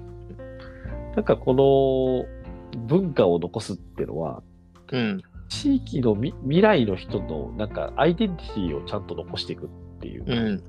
[1.15, 2.25] なんかこ
[2.73, 4.43] の文化を残すっていうのは、
[4.91, 5.21] うん。
[5.47, 10.63] 地域のみ未来の人のなんかアイデンティティをちゃんと残していくっていう、うん。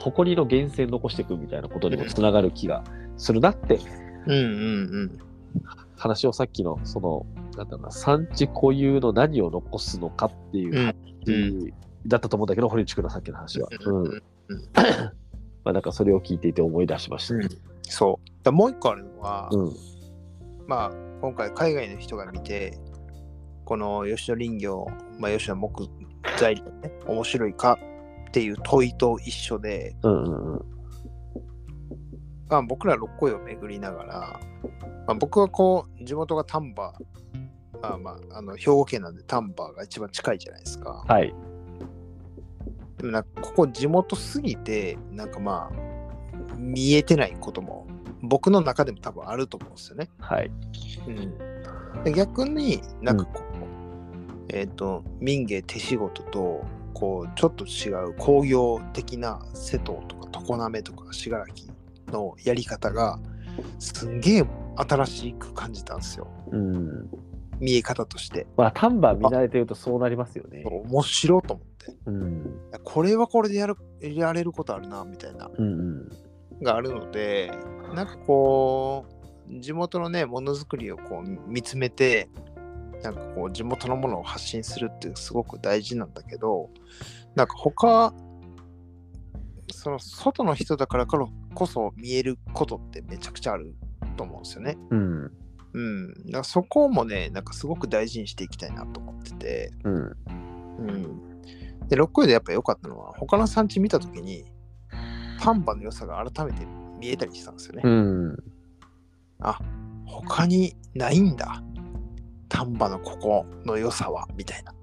[0.00, 2.84] 誇りの源泉残していくみたいなことにもつながる気が
[3.16, 3.78] するなって
[4.26, 4.36] うんう
[5.04, 5.20] ん
[6.00, 10.94] 話をさっきのその、なんだろうな、産地固有の何を残すのかっていう
[12.06, 13.68] だったと思うんだけど、堀内くんのさっきの話は。
[13.84, 14.22] うんうん
[15.62, 17.34] まあなんかそれを聞いていて思い出しました。
[17.34, 17.48] うん
[17.82, 18.30] そう。
[18.44, 19.72] だもう一個あるのは、うん。
[20.66, 22.78] まあ、今回海外の人が見て、
[23.64, 24.86] この吉野林業、
[25.18, 25.88] まあ、吉野木
[26.38, 27.78] 材料ね、面白いか
[28.28, 30.62] っていう問いと一緒で、うんうんうん。
[32.50, 34.40] まあ、僕ら六甲を巡りながら、
[35.06, 36.92] まあ、僕はこう、地元が丹波、
[37.80, 41.04] まあまあ、あの兵庫県なんで丹波が一番近いじゃないですか。
[41.06, 41.34] はい。
[42.98, 47.86] でもなんかここ地元すぎて、なんかまあ、見えてないことも、
[48.22, 50.10] 僕の中でも多分あると思うんですよね。
[50.18, 50.50] はい。
[51.06, 53.44] うん、で逆になんかこう、
[54.48, 61.50] えっ、と民芸手仕事とこうちょっと違う工業的な瀬戸とか常滑とか信楽
[62.10, 63.18] のやり方が
[63.78, 64.44] すんげえ
[64.76, 67.10] 新しく感じたんですようん。
[67.58, 70.64] 見え方としてまあ、丹波見慣れてるとそうなりますよね。
[70.64, 72.60] 面白いと思ってうん。
[72.84, 76.08] これはこれでやるやれることあるなみたいなうんうん。
[76.62, 77.52] があるので
[77.94, 79.06] なんかこ
[79.50, 82.28] う地元のねものづくりをこう見つめて
[83.02, 86.70] なんかこう地元のものを発信するってすごく大事なんだけど
[87.34, 88.12] なんか他
[89.72, 91.06] その外の人だから
[91.54, 93.74] こそ見えることってめちゃくちゃある
[94.16, 94.78] と思うんですよね。
[94.90, 95.32] うん。
[95.72, 96.08] うん。
[96.26, 99.72] だからそこもねなんかすごく大事にしていきたいなと思ってて。
[99.84, 100.16] うん。
[100.78, 101.40] うん。
[101.88, 104.44] で、六甲でやっぱ良かったのは他の産地見たときに
[105.40, 106.66] 丹波の良さが改めて
[106.98, 107.82] 見えたりしたんですよね。
[107.84, 108.36] うん。
[110.06, 111.62] 他にないんだ
[112.48, 114.74] 丹波のここの良さはみたいなっ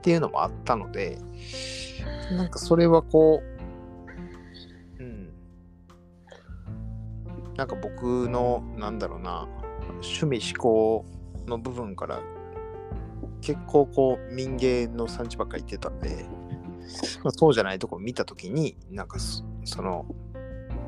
[0.00, 1.18] ていうのもあったので
[2.30, 3.42] なんかそれはこ
[7.60, 9.46] なんか僕のなんだろうな
[10.02, 11.04] 趣味思考
[11.46, 12.22] の部分から
[13.42, 16.24] 結構こう民芸の産地ばっかり行ってたんで、
[17.22, 20.06] まあ、そうじゃないとこ見た時になんかそその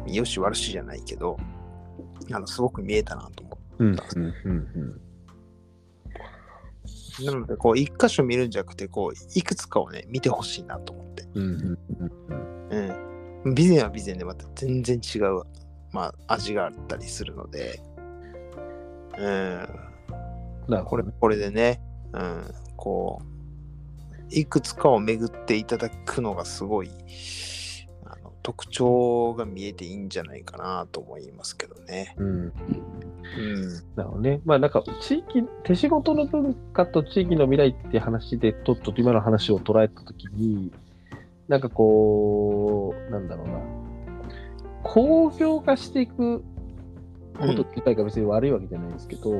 [0.07, 1.37] よし悪しじゃないけど
[2.31, 3.65] あのすごく見えたなと思って。
[3.81, 3.97] うん。
[4.17, 5.03] うん。
[7.21, 7.27] うん。
[7.27, 11.29] なので、こう、一箇所見るんじゃなくて、こう、いくつかをね、見てほしいなと思って。
[11.35, 11.43] うん。
[11.43, 11.79] うん。
[12.71, 13.55] うん。
[13.55, 15.43] 備前は備前でまた全然違う、
[15.93, 17.81] まあ、味があったりするので、
[19.19, 20.85] うん。
[20.85, 21.05] これ。
[21.21, 21.81] これでね、
[22.13, 23.33] うん、こう、
[24.31, 26.91] いくつかを巡っていただくのがすごい、
[28.07, 32.15] あの特徴が見えていいんじゃないかなと思いますけどね。
[32.17, 32.29] うん。
[32.29, 32.53] うん。
[33.95, 34.41] なるほどね。
[34.45, 40.73] まあなんか地域、手仕事の文化と地域の未来って話で、とっとと今の話を捉えたときに、
[41.49, 43.82] なんかこう、なんだろうな、
[44.83, 46.45] 工業化していく
[47.39, 49.35] こと自体が別に悪いわけじゃないんですけど、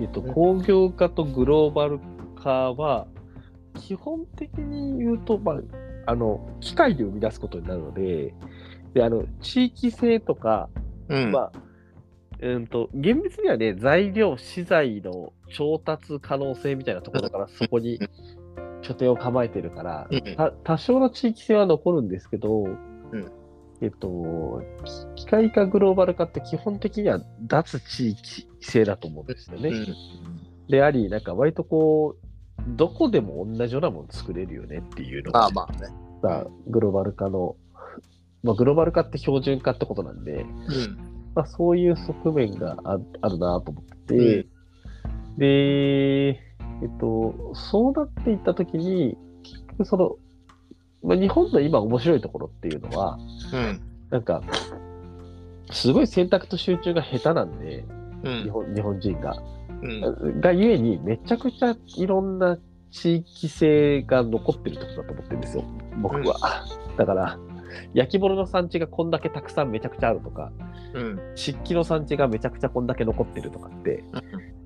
[0.00, 2.00] えっと、うん工業化とグローバル
[2.42, 3.06] 化は、
[3.74, 5.56] 基本的に言うと、まあ、
[6.06, 8.34] あの、機械で生み出すことになるので、
[8.94, 10.68] で、あの、地域性とか、
[11.08, 11.32] うん。
[11.32, 11.52] まあ、
[12.40, 17.98] うんと、厳密にはね、材料、資材の調達可能性みたいなところからそこに
[18.82, 20.08] 拠点を構えてるから、
[20.64, 22.76] 多少の地域性は残るんですけど、ん
[23.80, 24.62] えっと、
[25.14, 29.68] き機械化グローバル化って基本的には脱地域性だと思うんですよね。
[29.68, 29.86] うん
[30.68, 35.88] であり、なんか割とこう、どこでも同じようなもの作れるよねっていうのがまあまあね。
[36.20, 37.56] さグローバル化の
[38.42, 40.48] まあ、グローバル化って標準化ってことなんで、うん。
[41.34, 44.46] まあ、そういう側面がああるなと思ってて、
[45.36, 45.46] で、
[46.28, 46.40] え
[46.86, 50.16] っと、そうなっていったときに、結局その、
[51.02, 53.18] まあ、日本の今面白いところっていうのは、
[53.52, 53.80] うん。
[54.10, 54.42] なんか、
[55.70, 57.84] すごい選択と集中が下手なんで、
[58.24, 58.42] うん。
[58.44, 59.36] 日本日本人が。
[59.82, 60.40] うん。
[60.40, 62.58] がゆえに、めちゃくちゃいろんな
[62.90, 65.64] 地域性が残ってるってことだと思ってるんですよ、
[66.00, 66.64] 僕は。
[66.96, 67.38] だから、
[67.94, 70.52] 焼き物の産地がこんだけたくさんめちゃくちゃあるとか、
[70.94, 71.20] うん。
[71.34, 74.02] 漆器の産地がめちゃくちゃこんだけ残ってるとかって、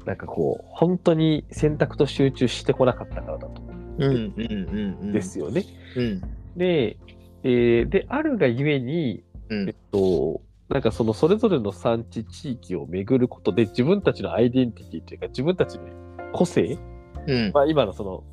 [0.07, 3.62] なんかこう、本当に選択と集中してこなかったからだと
[3.99, 4.15] 思うん。
[4.15, 4.35] うん。
[4.37, 4.99] うん。
[5.03, 5.65] うんですよね。
[5.97, 6.23] うん。
[6.57, 6.99] で、
[7.45, 15.85] えーで、あるがゆえに、うんえっと、なんかそのそれぞれの産地地域を巡ることで自分たちのアイデンティティというか自分たちの
[16.33, 16.79] 個性、
[17.27, 17.51] うん。
[17.53, 18.25] まあ、今のその、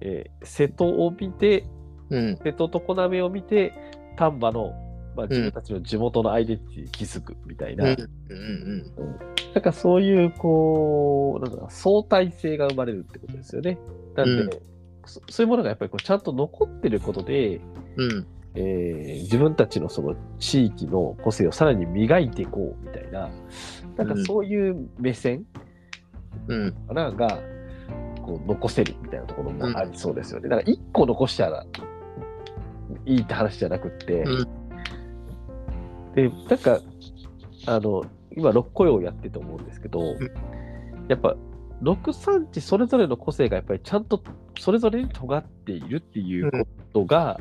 [0.00, 1.64] えー瀬戸を見て、
[2.10, 2.36] うん。
[2.42, 3.72] 瀬戸と常滑を見て、
[4.16, 4.72] 丹波の、
[5.16, 7.94] まあ、自分たちの地元のアイデンティティに気づくみたいな、うん。
[7.94, 8.82] うん。
[9.54, 13.78] なんかそういう、こう、なんだ相対性が生まれるってことですよね。
[14.14, 14.60] なんで、
[15.06, 17.60] そそういうものがやっぱりこうちゃんと残ってることで、
[17.96, 18.26] うん。
[18.54, 23.30] えー自分たちのその地域の個性をさらに磨いていこうみたいな、
[23.96, 25.44] なんかそういう目線
[26.48, 26.72] うん。
[26.88, 27.40] かなが、
[28.22, 30.48] こう残せるみたいなところもありそうですよね。
[30.48, 31.66] だから一個残したら
[33.04, 34.66] いいって話じゃなくって、うん
[36.16, 36.80] で、なんか、
[37.66, 40.16] あの、今、六個用やってて思うんですけど、ん
[41.08, 41.36] やっぱ、
[41.82, 44.22] 六産地それぞれの個性がやっぱりちゃんと
[44.58, 47.40] それぞれに尖っているっていうことが、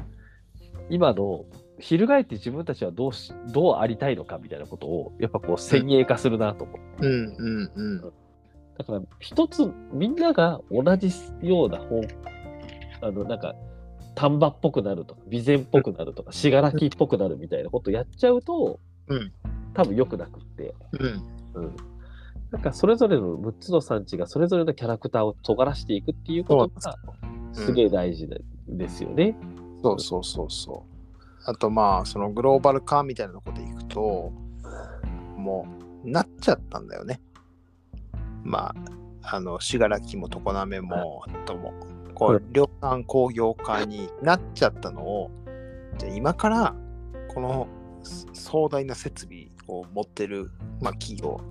[0.90, 1.46] 今の
[1.80, 7.36] 翻って自分たちはどうしどうありたいのかみたいなことをやっぱこう先鋭化するなと思って、うん。
[7.38, 7.72] うん。
[7.76, 8.02] うん。
[8.02, 11.10] だから一つみんなが同じ
[11.42, 12.02] ような方
[13.02, 13.56] あのなんか
[14.16, 19.32] 丹波っぽくなるとか備前っぽくなるとか信楽っぽくなるみたいなことをやっちゃうと、うん
[19.76, 21.64] 多分良くなくって、うん。
[21.64, 21.76] うん、
[22.52, 26.96] なんかそれぞれの6つの産地がそれぞれのキャラクターを尖らしていくっていうことが
[27.54, 29.36] すげえ大事でですよね。
[29.84, 30.96] そうそうそうそう。
[31.46, 34.32] あとまあそのグローバル化みたいなところでいくと
[35.38, 35.68] も
[36.04, 37.22] うなっちゃったんだよね。
[38.44, 38.74] ま
[39.22, 41.74] ああの信楽も常滑もとも
[42.14, 45.32] こうう量産工業化になっちゃったのを
[45.98, 46.76] じゃあ今から
[47.34, 47.68] この
[48.34, 51.42] 壮大な設備を持ってる、まあ、企業、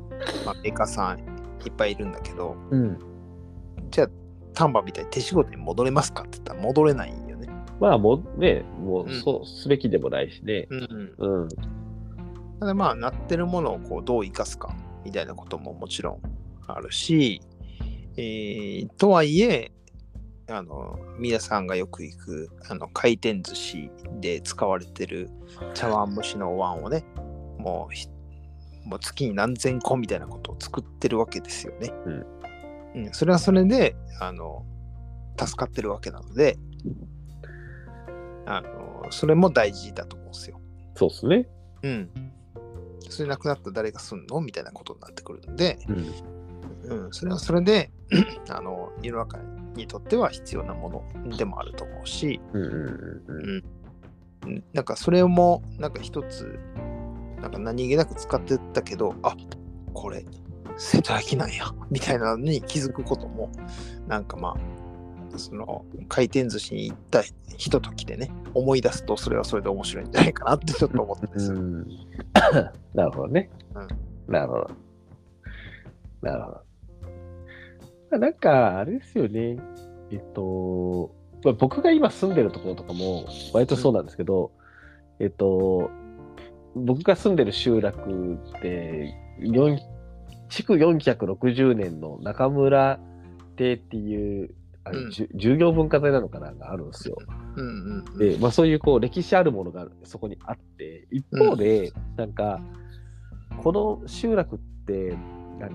[0.44, 1.18] まあ、メーカーさん
[1.66, 2.98] いっぱいいるんだけどうん、
[3.90, 4.08] じゃあ
[4.54, 7.48] 丹波みたいに手仕事に戻れますかって言ったら戻れないんよね。
[7.80, 10.66] まあもうね、もううんそうすべきでもないしね。
[10.70, 11.48] うんうん。
[12.60, 14.74] ただまあ、なってるものをこうどう生かすか
[15.04, 16.20] みたいなことももちろん
[16.66, 17.40] あるし、
[18.16, 19.72] えーとはいえ、
[20.48, 25.30] あの、皆さんがよく行くあの回転寿司で使われてる
[25.74, 27.04] 茶碗蒸しのお椀をね、
[27.58, 27.94] もう
[28.84, 31.92] ひもう月に何千個みたいなことを作ってるわけですよね。
[32.06, 32.26] うん
[32.94, 34.64] うん、それはそれで、あの、
[35.38, 36.58] 助かってるわけなので、
[38.46, 40.60] あの、それも大事だと思うんですよ。
[40.94, 41.48] そうですね。
[41.82, 42.10] うん。
[43.08, 47.06] それなくなったら誰がすんのみたいなことになってくるんで、うん。
[47.06, 47.90] うん、それはそれで
[48.50, 49.38] あの世の中
[49.74, 52.72] にとっては必要なものでもあると思うし、うんうん
[53.26, 53.64] うん
[54.44, 56.58] うん、なんかそれもなんか一つ
[57.44, 59.36] なんか何気なく使ってたけどあ
[59.92, 60.24] これ
[60.76, 63.50] 瀬戸焼なんや みたいなのに気づくことも
[64.08, 67.22] なんかまあその回転寿司に行った
[67.56, 71.58] ひとときでね思い出すとそれはそれで面白いんじゃないかなって ちょっと思ったんですよ。
[71.58, 71.86] うん。
[72.94, 73.50] なるほどね。
[73.74, 73.88] うん
[74.32, 74.70] なるほど。
[76.22, 76.60] なるほど。
[78.10, 79.58] まあなんか、あれですよね。
[80.10, 84.52] えっと、まあ僕が今住んでるところとかも、割とそうなんですけど、
[85.18, 85.90] えっと、
[86.74, 89.78] 僕が住んでる集落って、4
[90.48, 93.00] 築460年の中村
[93.56, 95.10] 邸っていう、あれうん。
[95.10, 97.16] 従業文化財なのかながあるんですよ。
[97.56, 98.18] うんうんうん。
[98.18, 102.60] で、まあ、そういうこう歴史あるものがそこにあって、一方で、なんか、
[103.62, 105.16] この集落って、
[105.58, 105.68] な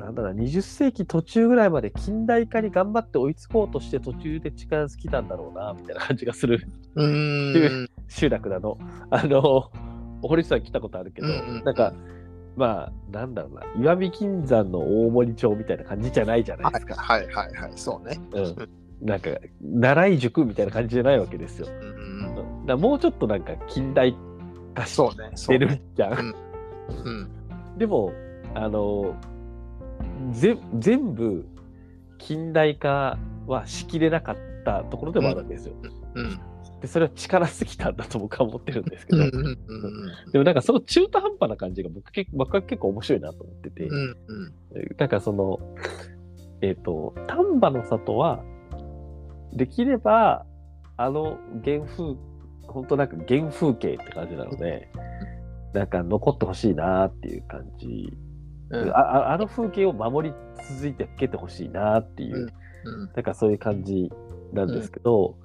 [0.00, 6.66] なんだろうな、20世紀途中ぐらいまで近代化に頑張って追いつこうとして途中で力尽きたんだろうな、みたいな感じがする。
[6.96, 7.88] うーん。
[8.08, 8.78] 集落なの。
[9.10, 9.70] あの、
[10.22, 11.92] 堀内さん来たことあるけど、うんうんなんか、
[12.56, 16.94] まあ、なんだろうな、石見金山の大森町みたいな感じじゃないじゃないですか。
[16.96, 18.20] はいはいはいはい、そうね。
[18.32, 18.68] うん。
[19.00, 19.30] なんか、
[19.62, 21.68] 習い塾みたいな感じじゃないわけですよ。
[21.68, 21.96] うんうんう
[22.62, 24.14] んだもうちょっとなんか近代
[24.74, 25.30] 化しそうね。
[25.34, 25.82] そてるうね。
[25.94, 26.34] じゃん。
[26.88, 27.30] うん。
[27.78, 28.12] でも、
[28.54, 29.16] あの、
[30.32, 31.46] ぜ全部
[32.18, 35.74] 近代化はしきれなかったところでもあるんですよ。
[36.14, 36.40] うん。
[36.80, 39.56] でそれは力すぎたんだと僕は思ってるんですけど、うんうんうん
[40.32, 44.16] でもなんかその中途半端な感じが僕結僕は結構面白いなと思ってて、うんうん。
[44.96, 45.58] なんかその、
[46.62, 48.42] えっ、と、丹波の里は、
[49.52, 50.46] できれば、
[50.96, 52.16] あの原風、
[52.62, 54.88] 本当なんか原風景って感じなので、
[55.72, 58.12] なんか残ってほしいなっていう感じ、
[58.70, 58.90] うん。
[58.90, 59.32] ああ。
[59.32, 60.34] あの風景を守り
[60.68, 62.48] 続いて受けてほしいなっていう、
[62.84, 63.10] うん。
[63.14, 64.10] なんかそういう感じ
[64.52, 65.36] なんですけど、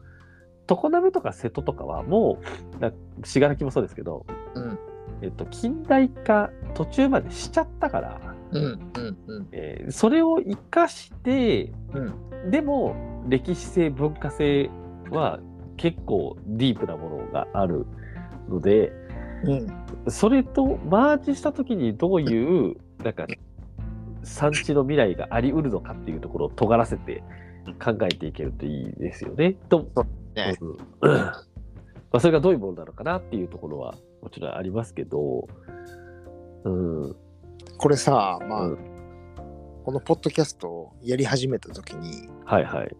[0.68, 2.40] 常滑とか瀬戸とかはも
[2.78, 2.92] う、な
[3.24, 4.80] 信楽もそうですけど、うん。
[5.22, 9.48] えっと、近代化途中までしちゃったから、うんうんうん。
[9.52, 12.52] えーそれを生かして、うん。
[12.52, 12.96] でも
[13.28, 14.70] 歴史性文化性
[15.10, 15.40] は
[15.78, 17.86] 結構ディープなものがある
[18.50, 18.92] ので
[19.44, 19.68] うん。
[20.08, 23.26] それとマージした時にどういうなんか
[24.24, 27.24] 産地の未来があり得るのかっていうところを尖らせて
[27.84, 29.54] 考えていけるといいですよね。
[29.70, 29.88] と、
[30.36, 30.58] ね。
[30.62, 30.78] うん。
[31.12, 31.34] ま
[32.14, 35.48] あ、それがどういうものなのかなっていうところはもちろんありますけど、
[36.64, 37.16] うん、
[37.78, 38.78] これさまあ、うん。
[39.84, 42.96] このポッドキャストをやり始めた時にはいはい。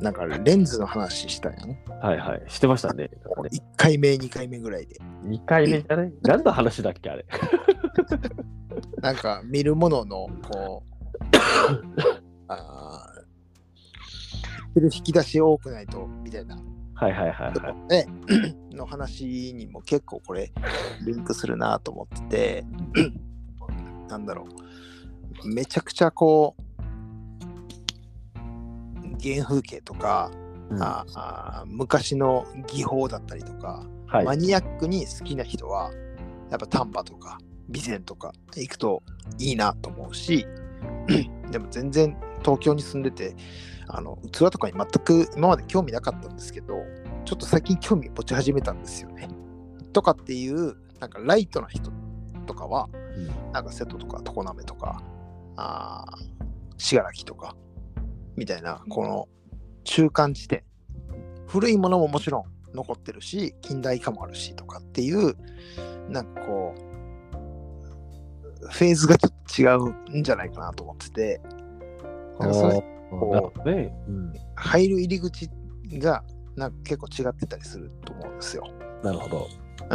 [0.00, 1.70] なんかレンズの話したやん。
[2.00, 2.42] はいはい。
[2.48, 3.04] してましたね。
[3.08, 3.10] ね
[3.52, 4.96] 1回目2回目ぐらいで。
[5.24, 6.12] 2回目じゃない？
[6.22, 7.24] 何の話だっけあれ？
[9.00, 11.22] なんか見るもののこう
[12.48, 16.56] あー引き出し多くないとみたいな。
[16.94, 17.74] はいはいはいはい。
[17.88, 18.06] ね
[18.70, 20.52] の話にも結構これ
[21.04, 22.64] リンクするなと思ってて
[24.08, 24.46] なんだろ
[25.44, 25.48] う。
[25.48, 26.62] めちゃくちゃこう
[29.22, 30.30] 原風景とか、
[30.70, 30.82] うん。
[30.82, 34.24] ああ昔の技法だったりとか、はい。
[34.24, 35.90] マニアックに好きな人は
[36.50, 37.38] やっぱ丹波とか
[37.72, 39.02] 備前とか行くと
[39.38, 40.46] いいなと思うし
[41.50, 43.34] でも全然東京に住んでて
[43.94, 46.82] あの器とかに全く今まで興味なかったんですけど
[47.26, 49.28] ちょっと最近興味持ち始めたんですよね。
[49.92, 51.92] とかっていうなんかライトな人
[52.46, 52.88] とかは
[53.52, 55.02] なんか瀬戸とか常滑とか
[55.56, 56.06] あ
[56.78, 57.54] 信楽とか
[58.34, 59.28] みたいなこの
[59.84, 60.64] 中間地点。
[61.46, 65.36] 古いものももちろん残ってるし近代化もあるしとかっていう
[66.08, 66.74] なんかこ
[68.62, 71.40] うフェーズがちょっと違うんじゃないかなと思ってて。
[72.38, 73.94] なんかそれあーなるほどね。
[74.08, 75.50] うん入る入り口
[75.98, 76.24] が
[76.56, 78.64] なんか結構違ってたりすると思うんですよ。
[79.02, 79.48] なるほど。
[79.82, 79.88] うん。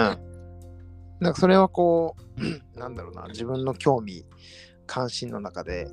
[1.20, 2.42] なんかそれはこう、
[2.80, 4.26] なんだろうな、自分の興味、
[4.86, 5.88] 関心の中で、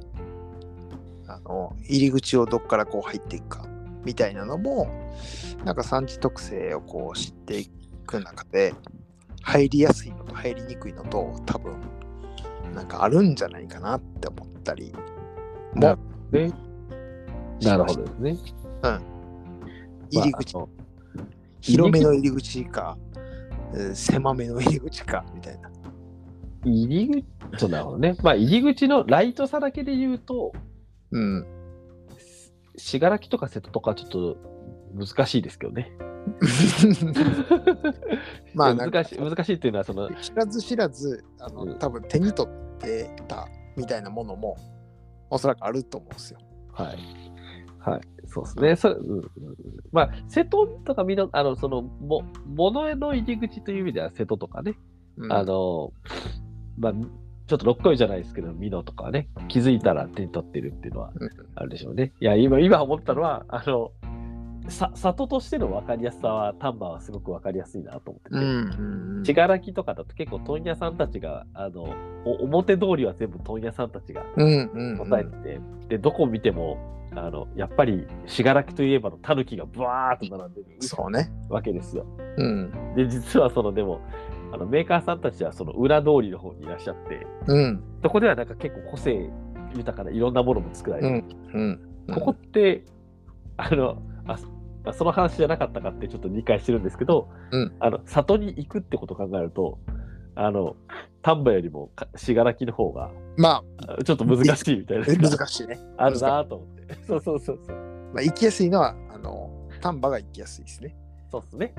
[1.27, 3.67] あの、入り口をどっからこう入っていくか、
[4.05, 4.89] みたいなのも、
[5.65, 7.69] なんか産地特性をこう知ってい
[8.07, 8.75] く中で、
[9.43, 11.81] 入りやすいのと入りにくいのと、多分、
[12.75, 14.93] なんかあるんじゃないかなって思ったり
[15.75, 16.03] なも
[16.33, 16.53] るね。
[17.63, 18.37] なるほどですね。
[20.11, 20.67] 入り口、まあ
[21.61, 22.99] 広めの入り口か、
[23.73, 25.71] えー狭めの入り口か、みたいな。
[26.65, 27.25] 入り口、
[27.59, 28.17] そうなるほどね。
[28.23, 30.53] まあ、入り口のライトさだけで言うと、
[31.11, 31.47] うん。
[32.77, 34.37] 信楽とか瀬戸とかはちょっと
[34.95, 35.91] 難しいですけどね。
[38.55, 43.47] まあ難しい難しいっていうのは、その、知らず知らずあの、うん多分手に取ってた
[43.77, 44.57] みたいなものも
[45.31, 46.39] おそらくあると思うんですよ。
[46.73, 46.99] はい。
[47.85, 48.01] はい。
[48.27, 48.77] そうですね。
[48.77, 49.31] それうん
[49.93, 54.75] まあ、瀬戸とかみの、あの、その、も、物への入り口という意味では瀬戸とかね、
[55.17, 55.33] うん。
[55.33, 55.93] あの、
[56.79, 56.93] まあ、
[57.47, 61.31] ちょっとろっこいじゃないですけど、美濃とかはね、気づいたら手に取ってるっていうのはうん。
[61.57, 62.13] あるでしょうね。
[62.21, 63.93] いや、今、今思ったのは、あの、
[64.69, 74.99] さ里としての分かりやすさは、丹波はすごく分かりやすいなと思ってて、うんうんとかだと結構問屋さんたちが、あの、お表通りは全部問屋さんたちがうんうん。
[74.99, 76.79] 答えてて、で、どこ見ても、
[77.17, 81.31] あの、やっぱり信楽といえばの狸がブワーッと並んでるそうね。
[81.49, 82.07] わけですよ。
[82.37, 82.95] うん。
[82.97, 84.01] で、実はその、でも、
[84.53, 87.83] あのメーカーさんたちはその裏通りの方にいらっしゃって、うん。
[88.03, 89.31] そこではなんか結構個性
[89.75, 91.81] 豊かないろんなものも作られてる、うん。
[92.15, 92.85] ここって、
[93.57, 94.53] あの、あそ
[94.93, 99.79] その話じゃなかったかってちょっと理解してるんですけど、うんあの里に行くってことを考えると、
[100.35, 100.77] あの、
[101.25, 105.81] 丹波よりもか信楽の方がまあちょっと難しいみたいなあ、難しいね。
[105.97, 106.95] あるなと思って。
[107.07, 107.77] そうそうそうそう。
[108.13, 109.51] まあ、行きやすいのは、あの、
[109.81, 110.95] 丹波が行きやすいですね。
[111.31, 111.75] そうっすね。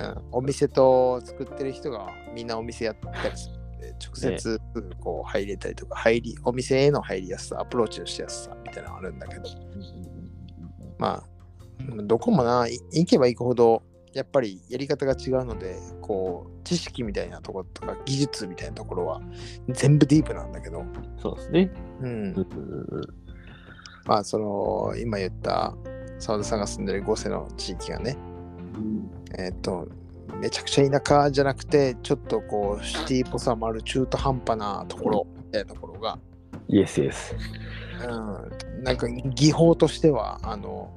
[0.00, 4.60] うん、お店と作ってる人がみんなお店やったりするんで、直接
[4.98, 9.42] こう入れたりとか、入り、お店への入りやすさ、アプローチのしやすさみたいなのがあるんだけど、
[10.98, 11.24] まあ、
[11.92, 13.82] うんどこもな、い行けば行くほど、
[14.12, 19.20] やっぱりやり方が違うので、こう、知識みたいなところとか、技術みたいなところは、
[19.68, 20.84] 全部ディープなんだけど、
[21.16, 21.70] そうですね。
[22.00, 22.08] うん。
[22.08, 22.12] うん。
[22.12, 23.20] うんうん
[24.06, 25.74] まあ、その、今言った、
[26.18, 28.16] 澤田さんが住んでる五世の地域がね、
[29.38, 29.86] えっ、と、
[30.40, 36.18] めちゃくちゃ田舎じゃなくて、ちょっとこう、シティっぽさもある中途半端なところみたいなところが、
[36.68, 37.36] イエスイエス。
[38.02, 40.90] うん、なんか技法としては、あの、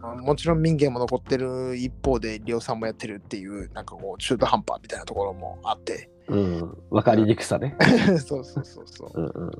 [0.00, 6.78] もちろん民芸も残ってる一方で量産もやってるっていうなんかこう中途半端みたいなところもあってうん。
[6.90, 7.76] わかりにくさね。
[8.24, 9.50] そうそうそうそううんうん。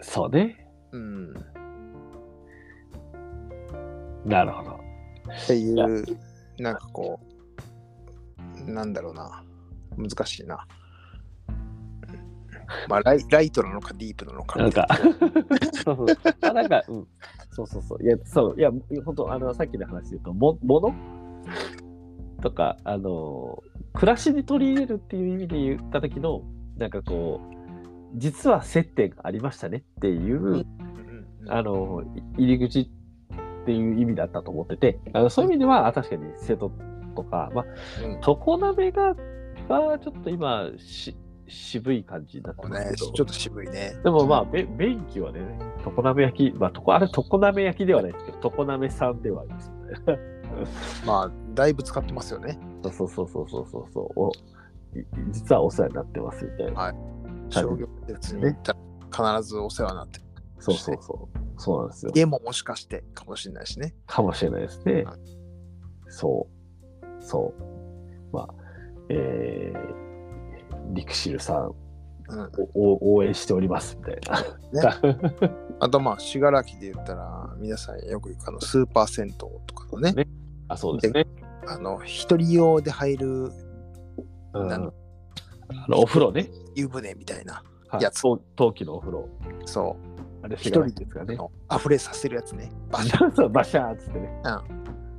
[0.00, 0.68] そうね。
[0.92, 1.34] うん
[4.24, 4.70] なるほど。
[4.72, 6.04] っていう
[6.58, 7.20] なんかこ
[8.66, 9.44] うなんだろうな
[9.96, 10.66] 難しいな
[12.88, 14.58] まあライライトなのかディープなのか。
[14.58, 14.86] なんか、
[15.84, 16.06] そうそう。
[16.40, 17.06] あ、なんか、うん。
[17.50, 18.02] そうそうそう。
[18.02, 18.70] いや、そう、いや、
[19.04, 20.94] 本当あの、さっきの話で言うと、も、もの
[22.40, 23.62] とか、あの、
[23.92, 26.42] 暮らしに取り入れるっていう意味で言った時の、
[26.78, 27.62] なんかこう、
[28.14, 30.64] 実は接点がありましたねっていう、
[31.48, 32.02] あの、
[32.36, 32.86] い入り口っ
[33.66, 36.72] ていう意味だったと思ってて、あのそういう意味では、あ確かに瀬戸
[37.14, 37.64] とか、まあ、
[38.04, 38.20] うん。
[38.20, 39.14] 常鍋が、
[39.68, 41.16] がちょっと今し、
[41.52, 45.40] 渋い感じになってますけど、ちょっと渋いねでもまあ、べ便器はね、
[45.84, 50.32] 常鍋焼き、まあ、とこあれ、常鍋焼きではないですけど、常鍋さんではありますよね。
[51.06, 54.32] まあだいぶ使ってますよねそうそうそうそうそうそうおい
[55.30, 56.80] 実はお世話になってますみたいな。
[56.80, 57.12] はいはい
[57.52, 58.72] 商業施設に行った
[59.20, 60.24] ら必ずお世話になってる
[60.58, 61.38] そうそうそう。
[61.60, 62.12] そうなんですよ。
[62.14, 65.18] 家ももしかしてかもしれないしねかもしれないですねはい。
[66.08, 66.48] そ
[67.02, 67.22] う。
[67.22, 68.34] そう。
[68.34, 68.54] まあ、
[69.10, 70.11] えー、
[70.92, 71.74] リクシルさん
[72.74, 74.20] 応援しておりますみたい
[74.72, 74.96] な。
[75.80, 80.28] あとまあ信楽で言ったら皆さんよく行くあのスーパー銭湯とかのねね
[80.68, 81.26] あ、そうですね。
[81.66, 83.50] あの一人用で入る
[84.54, 84.78] うん、なあ
[85.88, 86.50] のお風呂ね。
[86.74, 89.28] 湯船みたいなはいやつ冬冬季のお風呂。
[89.64, 89.96] そ
[90.42, 91.38] あれ、一人ですかね。
[91.74, 94.42] 溢れさせるやつねバシャそう そう、バシャーっつってね。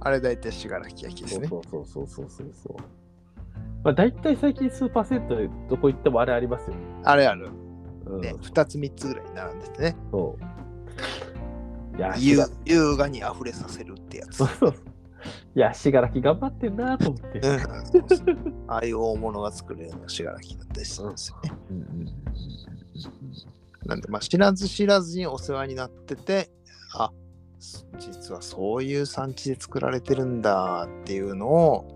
[0.06, 3.03] あれ大体信楽焼きですねそうそうそうそうそうそう。
[3.84, 6.76] まあ、大体最近スーパーセントでどこ行ってもあれありますよ。
[7.04, 7.50] あれある
[8.06, 11.98] うん、ね2つ3つぐらい並んでてねそう。
[11.98, 14.74] いや、優しが優雅に溢れさせるってやつそうそう。
[15.56, 17.42] いや、しがらき頑張ってんなと思って。
[18.68, 22.10] ああいう大物が作れるのが信楽だったりするんですよねうんうん
[23.86, 26.50] なんで、まあ、知らず知らずにお世話になってて、
[26.94, 27.12] あ
[27.60, 31.93] す実はそういう産地で作られてるんだっていうのを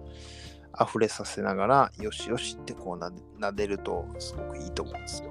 [0.80, 5.30] 溢れさせながら、よしよしってこうなで撫でるとすごくいいと思うんですよ。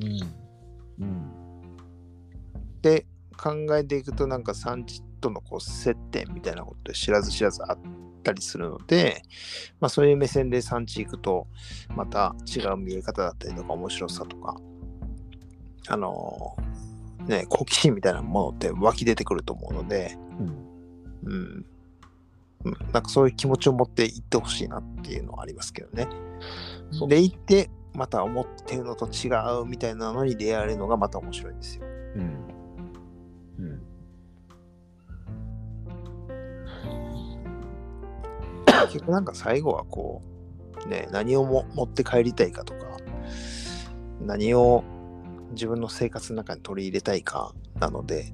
[0.00, 1.32] うんうん
[2.82, 3.06] で、
[3.36, 7.78] 考えていくと、なんか産地とのこう接点みたいなことで知らず知らずあっ
[8.22, 9.22] たりするので、
[9.80, 11.46] まあ、そういう目線で産地行くと、
[11.94, 14.56] また違う見え方だったりとか、面白さとか、
[15.88, 16.56] あの
[17.26, 21.66] ね、好奇心みたいなものって湧き出てくると思うので、うんうん。
[22.66, 26.08] うんなんかそういう気持ちを持って行ってほしいなっていうのはありますけどね。
[27.08, 31.84] で、行って、また思ってるのと違うみたいなのに出会えるのがまた面白いんですよ。
[32.16, 32.22] うん
[33.58, 33.82] うん
[38.66, 40.22] 結局なんか最後はこ
[40.84, 42.80] う、ね、何をも持って帰りたいかとか、
[44.20, 44.84] 何を
[45.52, 48.32] 自分の生活の中に取り入れたいかなので、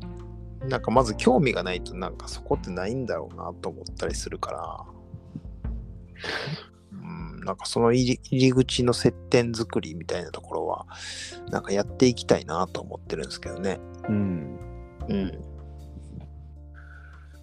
[0.68, 4.84] なんかまず興味がないとなんかそこってないんだろうなと思ったりするから、
[6.92, 10.86] うん、なんかその入り入り口の接点作りみたいなところは、
[11.50, 13.80] なんかやっていきたいなと思ってるんですけどね。
[14.08, 14.58] うん
[15.08, 15.32] うん。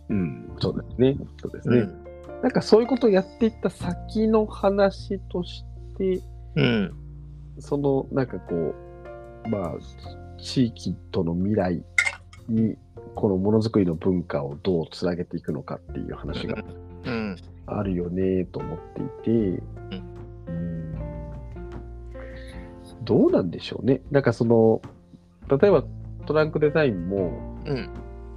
[0.10, 1.18] うんそうですね。
[1.42, 1.78] そうですね。
[1.78, 2.10] うん。
[2.42, 5.64] なんかそういうことをやっていった先の話とし
[5.98, 6.22] て、
[6.56, 6.94] うん。
[7.60, 8.74] そのなんかこ
[9.46, 9.74] う、まあ、
[10.42, 11.84] 地域との未来
[12.48, 12.78] に、
[13.20, 16.64] このものづくりの文化をどうつなげていくのかっていう話が
[17.04, 17.36] うん。
[17.66, 19.62] あるよねと思っていて、
[19.92, 20.96] うん
[23.04, 24.02] どうなんでしょうね。
[24.12, 24.82] なんかその、
[25.50, 25.84] 例えば
[26.28, 27.90] トランクデザインも、うん。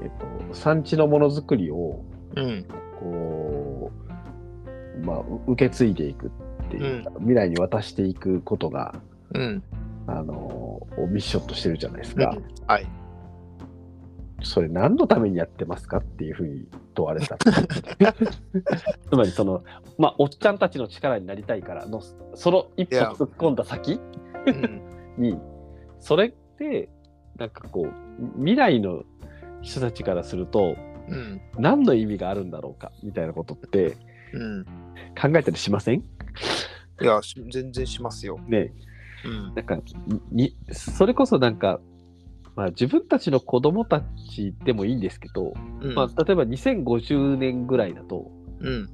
[0.03, 0.11] えっ
[0.49, 2.03] と、産地のものづくりを、
[2.37, 2.66] うん。
[2.99, 3.93] こ
[4.97, 6.30] う、まあ、う受け継いでいくっ
[6.70, 8.95] ていうか、未来に渡していくことが、
[9.35, 9.62] うん。
[10.07, 12.37] あの、をミッションとしてるじゃないですか。
[12.66, 12.87] はい。
[14.43, 17.36] それ何のためにやってますかっていうふうに問われた。
[19.11, 19.62] つまりその、
[19.99, 22.01] まあ、おっちゃんたちの力になりたいからの、
[22.34, 24.01] その一歩突っ込んだ先？
[24.47, 24.82] うん。
[25.18, 25.38] に、
[26.01, 26.88] それって、
[27.36, 29.05] なんかこう、未来の
[29.62, 30.76] 人たちからすると、
[31.09, 31.40] うん。
[31.59, 33.97] 何の意味があるんだろうかみたいなことって
[34.32, 34.64] うん。
[35.20, 36.01] 考えたりしません？
[37.01, 38.38] いや、し全然しますよ。
[38.47, 38.72] ね
[39.24, 39.55] うん。
[39.55, 39.78] なんか
[40.30, 41.80] に、それこそなんか、
[42.55, 45.94] まあ、自分たちの子供たちでもいいんですけど、うん。
[45.94, 48.30] まあ、例えば2050年ぐらいだと、
[48.61, 48.90] うん。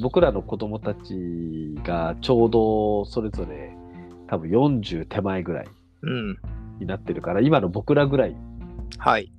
[0.00, 3.76] 僕らの子供たちがちょうどそれぞれ
[4.28, 5.68] 多分40手前ぐらい
[6.02, 6.38] うん。
[6.80, 8.36] になってるから、今の僕らぐらい
[8.98, 9.30] はい。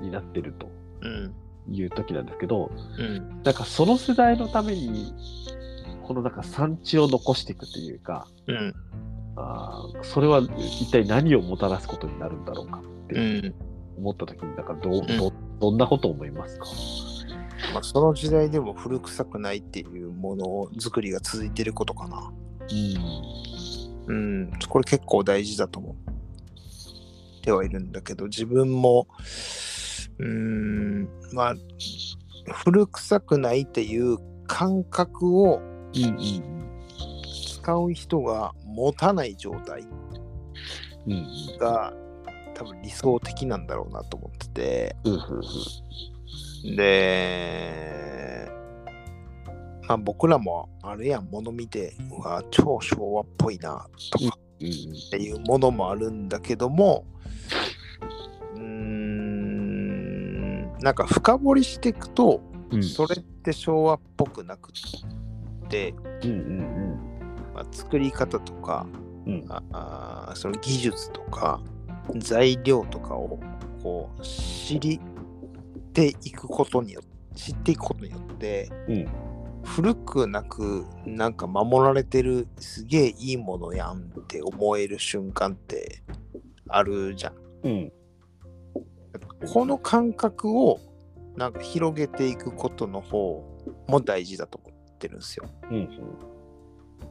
[0.00, 0.68] になってると
[1.02, 1.34] うん。
[1.70, 3.42] いう時なんですけど、うん。
[3.44, 5.14] なんかその世代のために、
[6.02, 8.74] このなんか産地を残していくというか、うん。
[9.36, 13.54] あーそれは一体何をもたらすことになるんだろうかってうん。
[13.98, 16.66] 思った時に、なんかどうどどんなことを思いますか？
[17.74, 20.44] まあ、その時代でも古臭くないっていうもの
[20.78, 22.32] づくりが続いてることかな。
[24.08, 24.14] うん。
[24.14, 24.50] うん。
[24.68, 25.96] これ結構大事だと思っ
[27.42, 29.06] てはいるんだけど、自分も、
[30.18, 31.54] うーん、まあ、
[32.64, 36.51] 古臭くないっていう感覚をうんうん
[37.62, 39.86] 使う人が持たない状態
[41.06, 41.12] うん。
[41.12, 41.26] うん
[41.58, 41.92] が
[42.54, 45.14] 多分理想的なんだろうなと思ってて、うん。
[45.14, 45.20] うん
[46.76, 48.48] で、
[49.88, 54.70] まあ、僕らもあるやん、もの見て、うわ、超昭和っぽいなとかうんっ
[55.10, 57.04] ていうものもあるんだけども、
[58.54, 62.40] うーん、なんか深掘りしていくと、
[62.70, 62.82] うん。
[62.82, 64.72] それって昭和っぽくなくっ
[65.68, 66.81] て、うんうん
[67.54, 68.86] まあ、作り方とか、
[69.26, 71.60] うんあその技術とか
[72.16, 73.38] 材料とかを
[73.82, 75.00] こう知り
[75.92, 79.08] ていくことによって知っていくことによって、うん
[79.64, 86.02] 古くなくなんか守られてるすげえいいものやんって思える瞬間って
[86.68, 87.34] あるじゃん。
[87.62, 87.70] うん。
[87.70, 87.92] うん。
[89.48, 90.80] この感覚を
[91.36, 93.44] なんか広げていくことの方
[93.86, 95.48] も大事だと思ってるんですよ。
[95.70, 95.88] うん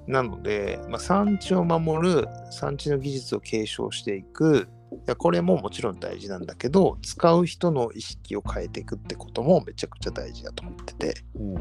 [0.08, 11.56] なので、まあ、産地を守る、産地の技術を継承していく、いやこれももちろん大事なんだけど、使う人の意識を変えていくってこともめちゃくちゃ大事だと思ってて、うん。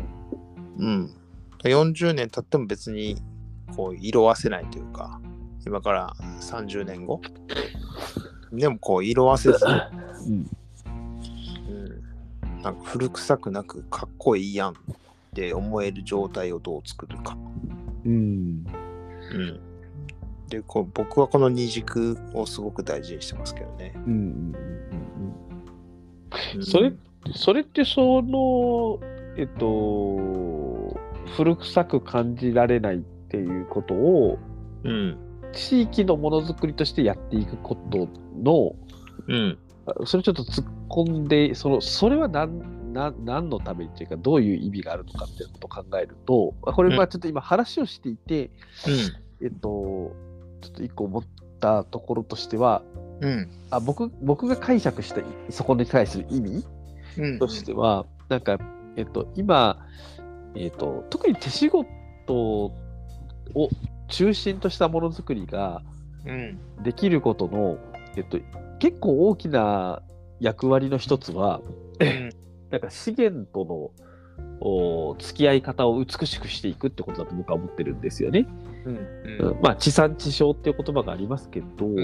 [0.78, 1.14] うん。
[1.62, 3.16] 40年経っても別に
[3.76, 5.20] こう色あせないというか、
[5.66, 7.20] 今から30年後
[8.52, 9.58] でもこう色あせず、
[10.26, 10.50] うん。
[11.68, 14.74] うん、なんか古臭くなくかっこいいやんっ
[15.34, 17.36] て思える状態をどう作るか。
[18.04, 18.12] うん。
[18.12, 18.16] う
[19.38, 19.60] ん、
[20.48, 23.92] でこう僕はこの二軸をすごく大事にしてますけどね。
[23.94, 24.02] うん。
[24.04, 24.10] うん。
[24.14, 24.18] う
[26.58, 26.92] んそれ
[27.34, 28.98] それってその、
[29.36, 30.96] えっと、
[31.36, 34.38] 古臭く感じられないっていうことを、
[34.84, 35.16] うん。
[35.52, 38.08] 地域のものづくりとしてやっていくこと
[38.42, 38.74] の、
[39.28, 39.58] うん。
[40.06, 42.62] それちょっと突っ込んで、そのそれは何
[42.92, 48.50] 何何のためにっていうか、どういう意味があるのかっていうことを考えると、あこれ、まあちょっと今話をしていて、
[49.42, 50.12] えっと、
[50.60, 51.22] ちょっと一個思っ
[51.60, 52.82] たところとしては、
[53.20, 53.50] うん。
[53.70, 55.20] あ僕僕が解釈した
[55.50, 56.64] そこに対する意味
[57.18, 57.38] うん。
[57.38, 58.58] としては、なんか、
[58.96, 59.86] えっと、今、
[60.54, 61.86] えっと、特に手仕事
[62.34, 62.72] を
[64.08, 65.82] 中心としたものづくりが
[66.26, 66.58] うん。
[66.82, 67.78] できることの、
[68.16, 68.38] えっと、
[68.78, 70.02] 結構大きな
[70.38, 71.60] 役割の一つは、
[72.00, 72.30] うん。
[72.70, 73.90] なんか資源との
[74.60, 78.46] お付き合い方を美しくしていくってことだと僕は思ってるんですよね。
[78.84, 78.96] うん。
[79.48, 81.96] うんまあ、地産地消っていう言葉がありますけど、ん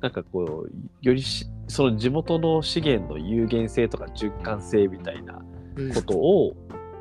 [0.00, 0.72] なんかこう、
[1.02, 5.42] よりしその地元の資源の有限性とか循環性みたいな
[5.76, 5.94] うん。
[5.94, 6.56] ことを、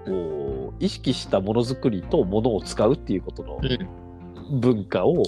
[0.06, 4.60] こう意識したものづくりとものを使うっていうことのうん。
[4.60, 5.24] 文化を、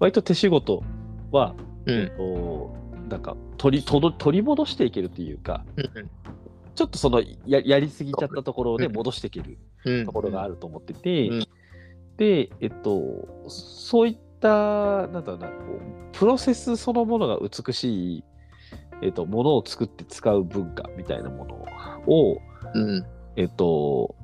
[0.00, 0.82] 割と手仕事
[1.30, 1.54] は、
[1.86, 3.08] うん。
[3.08, 6.10] なんか取り取り戻していけるっていうか、うん。
[6.74, 10.06] ちょっとそのややりすぎちゃったところでうん戻していけるうん。
[10.06, 11.46] ところがあると思ってて、うん
[12.16, 15.54] で、えっと、そういった、なんだろうな、こ
[16.12, 18.24] うプロセスそのものが美しい、
[19.00, 21.66] えっと、ものを作って使う文化みたいなもの
[22.06, 22.38] を、
[22.74, 23.04] うん。
[23.36, 24.14] えっと、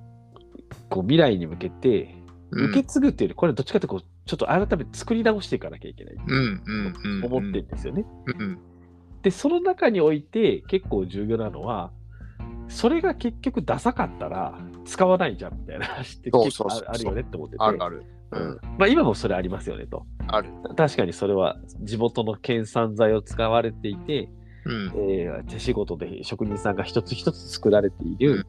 [0.91, 2.15] こう未来に向けて
[2.51, 6.17] 受け継ぐっていうより、これどっちかってこう、ちょっと改めて作り直していかなきゃいけない。
[7.23, 8.05] と思ってるんですよね。
[8.27, 8.59] うん。
[9.23, 11.91] で、その中において結構重要なのは、
[12.69, 17.63] それが結局ダサかったら使わないじゃんみたいな話って結構あるよねって思ってて。
[17.63, 18.05] あるある。
[18.31, 20.07] うんまあ今もそれありますよねと。
[20.27, 20.51] ある。
[20.77, 24.29] 確かにそれは地元の県産材を使われていて、
[24.65, 24.93] うん。
[25.11, 28.47] えー手仕事で職人さんが一つ一つ作られている、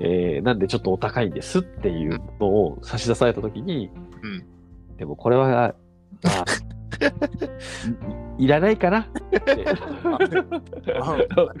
[0.00, 3.90] えーなんでちょっとお高いんですっていうのを差し出されたときに、
[4.22, 4.46] うん
[4.96, 5.74] でもこれは、
[6.22, 6.44] まあ、
[8.38, 9.20] いいらないかなって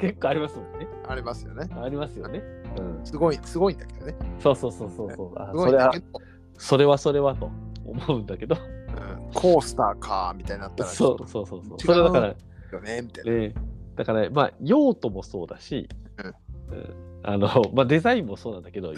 [0.00, 0.86] 結構ありますもんね。
[1.08, 1.68] ありますよね。
[1.76, 2.42] ありますよね。
[2.78, 4.14] うん、すごい、すごいんだけどね。
[4.40, 5.32] そうそうそうそうそう。
[5.36, 5.92] あそれは
[6.58, 7.50] それはそれはと
[7.84, 8.56] 思うんだけど。
[8.56, 8.76] うん
[9.34, 11.78] コースターかみたいになったら、そうそうそうそう。
[11.78, 12.34] それはだから、
[12.72, 13.32] よねみたいな。
[13.32, 13.54] ね、
[13.96, 15.88] だから、ね、まあ用途もそうだし、
[16.18, 18.96] うんうんあのまあ、デザインもそうなんだけど、ん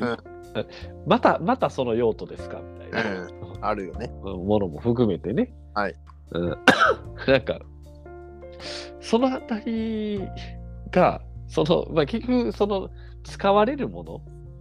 [1.06, 3.28] またまたその用途ですかみたいな、
[3.60, 4.08] あるよね。
[4.22, 5.94] ものも含めてね、はい
[6.32, 6.48] うん、
[7.26, 7.60] なんか
[9.00, 10.20] そのあたり
[10.90, 12.90] がその、まあ、結局その
[13.24, 14.20] 使われるもの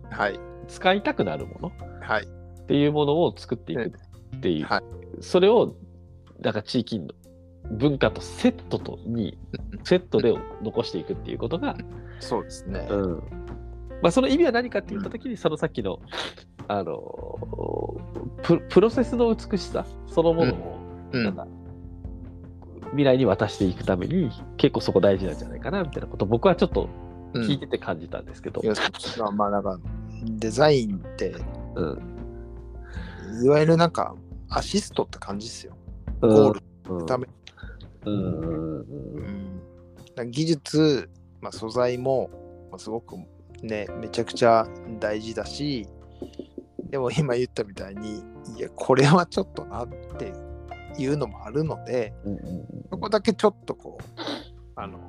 [0.09, 0.39] はい。
[0.67, 1.71] 使いたくなるもの
[2.01, 2.23] はい。
[2.23, 3.81] っていうものを作っていく
[4.38, 4.81] っていう、はい。
[5.21, 5.75] それを
[6.41, 7.07] なんか地域の
[7.71, 9.38] 文化とセットとに
[9.83, 11.75] セットで残していくっていうことが、
[12.19, 12.88] そうですね。
[12.89, 13.15] うん。
[14.01, 15.99] まあ、その意味は何かって言った時に、そのさっきの
[16.67, 17.97] あの
[18.43, 20.79] ププロセスの美しさそのものを、
[21.11, 21.23] うん。
[21.23, 21.47] なんか
[22.91, 26.89] 未来に渡していくために結構そこ大事なんじゃないかなみたいなことを僕はちょっと
[27.33, 27.43] うん。
[27.43, 28.73] 聞いてて感じたんですけど、いや
[29.17, 29.79] まあまあなんか
[30.23, 31.35] デザインって
[31.75, 33.43] うん。
[33.43, 34.15] いわゆるなんか
[34.49, 35.77] アシストって感じですよ。
[36.21, 36.29] うん。
[36.29, 36.97] ゴールうん。
[36.99, 37.27] のため。
[40.31, 41.09] 技術、
[41.41, 42.29] まあ、素材も、
[42.71, 43.17] まあ、すごく
[43.61, 44.67] ねめちゃくちゃ
[44.99, 45.88] 大事だし
[46.89, 48.23] でも今言ったみたいに
[48.57, 50.33] いやこれはちょっとなって
[50.97, 54.21] いうのもあるのでうんうんそこだけちょっとこう
[54.75, 54.99] あの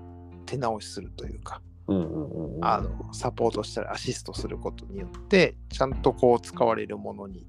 [0.47, 2.64] 手直しするというかうんうんうん。
[2.64, 7.47] あのサポートしたりアシストすることによってちゃんとこう使われるものに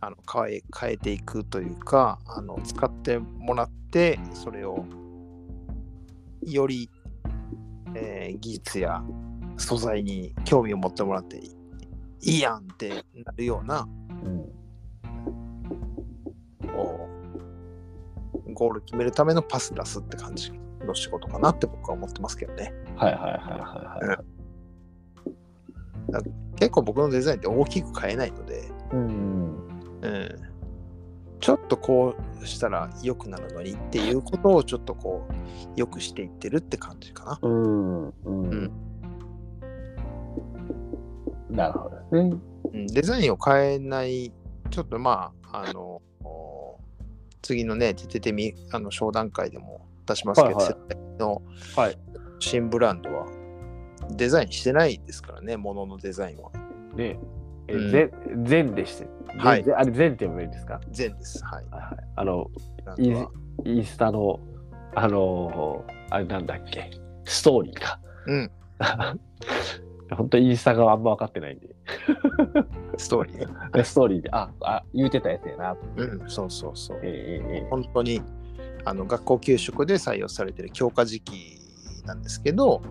[0.00, 4.84] あの変え変えていくというかあの使ってもらってそれを
[6.42, 6.90] より、
[7.94, 9.02] えー技術や
[9.56, 11.50] 素材に興味を持ってもらってい
[12.22, 13.88] いやんってなるような
[14.24, 14.44] うん
[18.56, 20.50] ゴール決めるためのパス出すって感じ
[20.84, 22.72] の仕事かなって僕は思ってますけどね。
[22.96, 23.38] はいはいはいは
[24.02, 24.18] いはい。
[26.56, 29.68] 結構僕のデザインって大きく変えないので、うん
[30.00, 30.28] うん、
[31.40, 35.32] ちょっとこうしたら良くなるのにっていうことをちょっとこう
[35.76, 37.38] 良くしていってるって感じかな。
[37.42, 38.70] うんううんん
[41.50, 42.36] なるほどね。
[42.72, 44.32] うん、デザインを変えない、
[44.70, 46.65] ちょっとまあ、あの、お
[47.46, 50.76] 次のね、てててみ、あの、商談会でも出しますけど、はいはい
[51.18, 51.42] の
[51.74, 51.98] はい
[52.38, 53.26] 新ブランドは
[54.10, 56.50] デザインしてないですからね、もののデザインは。
[56.94, 57.18] ね
[57.68, 59.08] え、うんでして。
[59.38, 60.80] はいぜあれ、全って読めるんですか？
[60.90, 61.44] 全です。
[61.44, 61.64] はい。
[61.70, 61.96] はいはい。
[62.16, 62.50] あの、
[62.84, 63.30] ブランドは
[63.64, 64.38] インスタの、
[64.94, 66.90] あのあれなんだっけ、
[67.24, 68.00] ストーリーか。
[68.26, 68.50] うん、
[70.14, 71.68] 本当インスタがあんま分かってないんで、
[72.96, 73.82] ストーリー。
[73.84, 75.80] ストーリーで、あ、あ言うてたやつやなと。
[75.96, 77.00] うん、そうそうそう。
[77.02, 78.22] ええええ本当に
[78.84, 81.58] あの学校給食で採用されてる強化時期
[82.04, 82.82] なんですけど、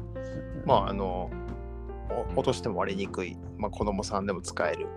[0.66, 1.30] まああの
[2.36, 4.88] お落としても割れにくい、まあ、子供さんでも使える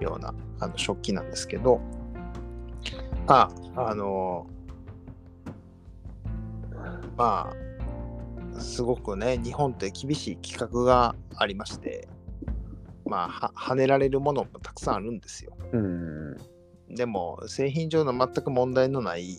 [0.00, 1.80] ようなあの食器なんですけど
[3.26, 4.46] ああの
[7.16, 7.67] まあ
[8.58, 12.08] すごくね日本って厳しい規格がありまして
[13.04, 15.56] まあは跳ねられるものもたくさんあるんですよ。
[15.72, 16.36] うん。
[16.90, 19.38] でも製品上の全く問題のない、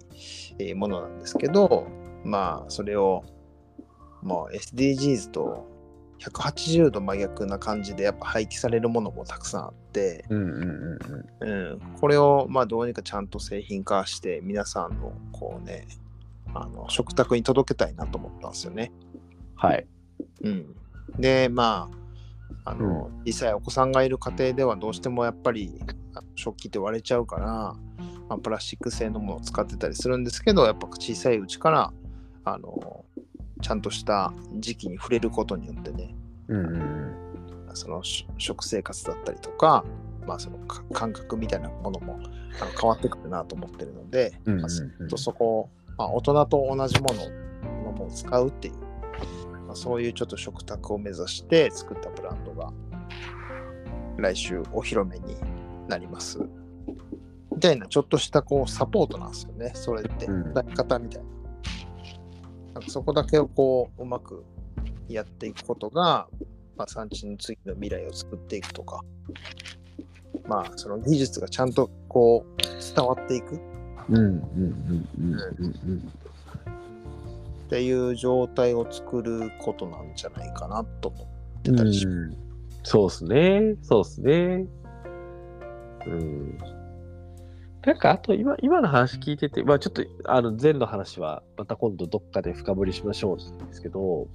[0.59, 1.87] えーものなんですけど
[2.23, 3.23] まあそれを
[4.21, 5.67] もう SDGs と
[6.19, 10.25] 180度真逆な感じでやっぱ廃棄されるものもたくさんあって、
[11.99, 15.87] これをまあどうにかちゃんと製品化して皆さんのこうね
[16.53, 18.91] あの食卓に届けたいなと思ったんですよね。
[19.59, 19.85] はい。
[20.41, 20.75] うん、
[21.17, 21.99] でまあ
[22.71, 25.79] あの、小さいお子さんがいる家庭ではどうしてもやっぱり
[26.35, 27.45] 食器って割れちゃうから、
[28.27, 31.91] まあ、プラスチック製のものを使ってたりするんですけどやっぱ小さいうちから
[32.45, 33.05] あの
[33.61, 36.15] ちゃんとした時期に触れることによってね
[36.47, 37.15] うん。
[37.73, 39.83] そのし食生活だったりとか、
[40.25, 42.19] まあ、そのか感覚みたいなものも
[42.61, 44.67] あの変わってくるなと思ってるので、うんうんうんま
[45.13, 47.23] あそこを、まあ、大人と同じもの
[47.83, 48.73] のものを使うっていう、
[49.69, 52.73] まあ、そういうちょっと食卓を目指して作ったブランドが
[54.17, 55.35] 来週お披露目に
[55.87, 56.39] なります。
[57.51, 60.25] みたいなちょっとしたこうサポートなんですよね、それって。
[60.25, 61.29] うんやり方みたいな。
[62.73, 64.43] なんかそこだけをこううまく
[65.07, 66.27] やっていくことが、
[66.75, 69.01] まあ、産地の次の未来を作っていくとか、
[70.47, 73.59] まあ、その技術がちゃんとこう伝わっていく
[74.09, 76.11] うんうんうんうんうん
[77.69, 82.17] っていう状態を作ることなんじゃないかなと思ってうんたりします。
[82.17, 82.49] うん
[82.83, 83.75] そうですね。
[83.81, 84.65] そうですね。
[86.07, 86.57] うん。
[87.85, 94.27] なんかあと今今の話聞いてて、まあちょっとあの前の話はまた今度どっかで深掘りしましょうなんですけど、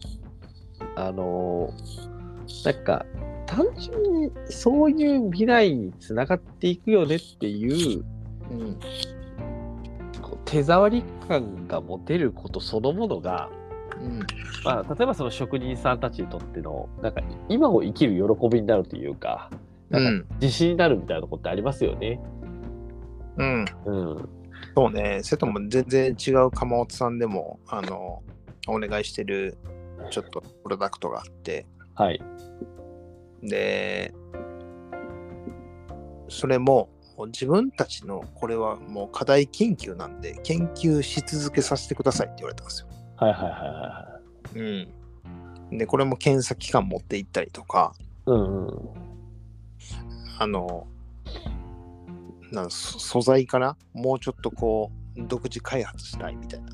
[0.95, 1.71] あの
[2.65, 3.07] なんか
[3.47, 8.05] 単純にそういう未来につながっていくよねっていう
[8.51, 8.79] うん
[10.45, 13.51] 手触り感が持てることそのものが
[14.01, 14.27] うん。
[14.65, 19.51] まあ、例えばその職人さんたちにとっての、なんか今を生きる喜びになるというか、
[19.91, 22.21] なんか自信になるみたいなとこってありますよね。
[23.37, 23.65] うん。
[23.85, 24.29] うん。
[24.75, 25.21] そうね。
[25.23, 28.23] それとも全然違う鎌本さんでも、あの、
[28.67, 29.59] お願いしてる、
[30.11, 32.21] ちょっとプロダクトがあって、はい。
[33.43, 34.15] で、
[36.29, 36.89] それも、
[37.27, 42.89] 自分たちのこれはもう課題研究なんで、研究し続けさせてくださいって言われたんですよ。
[43.17, 44.21] はいはいはいは
[44.55, 45.79] うん。
[45.79, 47.95] で、これも検査機関持って行ったりとか、
[48.27, 48.41] いはい。
[48.41, 48.91] うんうん。
[50.39, 50.87] あの、
[52.51, 56.73] なんそ素材からもうちょっとこう、独自開発したいみたいな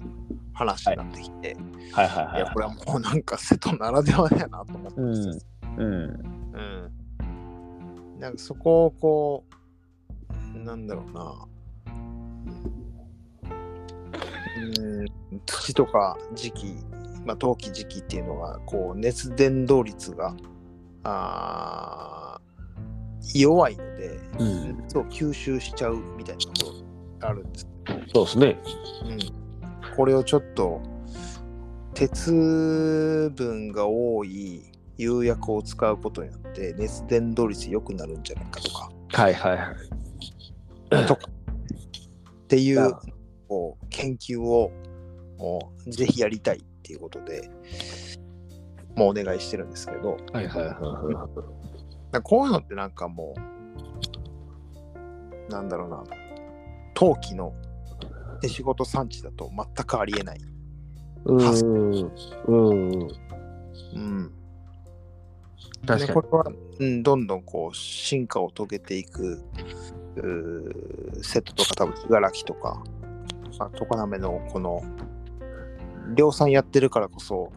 [0.54, 1.56] 話になってきて、
[1.92, 2.40] はいはいはいい。
[2.40, 5.68] や、これはもうなんか瀬戸ならではだよなと思ってました。
[5.78, 5.84] うん。
[5.84, 5.88] う
[8.16, 8.18] ん。
[8.18, 9.54] なんかそこをこう、
[10.54, 11.46] なんだろうな。
[14.56, 15.06] うん、
[15.46, 16.74] 土とか時期、
[17.24, 20.34] まあ、冬季時期っていうのは、こう、熱伝導率が、
[21.02, 22.50] あー
[23.34, 24.78] 弱いので、うん。
[24.78, 28.58] 熱を吸収しちゃうみたいなところがあるんですけど、そうですね。
[29.04, 30.80] うん、これをちょっと
[31.94, 34.62] 鉄分が多い
[34.96, 39.66] 釉薬を使うことによって熱伝導率良くなるんじゃないかとかはいはいはい。
[40.90, 41.28] とか
[42.32, 42.92] っていう
[43.48, 44.70] こう研究を
[45.38, 47.50] もうぜひやりたいっていうことで
[48.96, 50.66] もうお願いしてるんですけどはいはいはい
[51.14, 52.22] はい。
[52.22, 53.34] こういうのってなんかも
[55.48, 56.02] うなんだろうな
[56.94, 57.54] 陶器の
[58.40, 60.40] 手仕事産地だと全くありえない
[61.24, 62.12] うん。
[62.46, 63.08] うん。
[63.94, 64.32] うん、
[65.86, 66.06] 確かに。
[66.06, 66.44] でこれは、
[66.78, 69.42] うん、どんどんこう進化を遂げていく
[71.22, 72.82] セットとか多分茨城とか、
[73.58, 74.82] まあ、常滑のこの
[76.14, 77.52] 量産やってるからこそ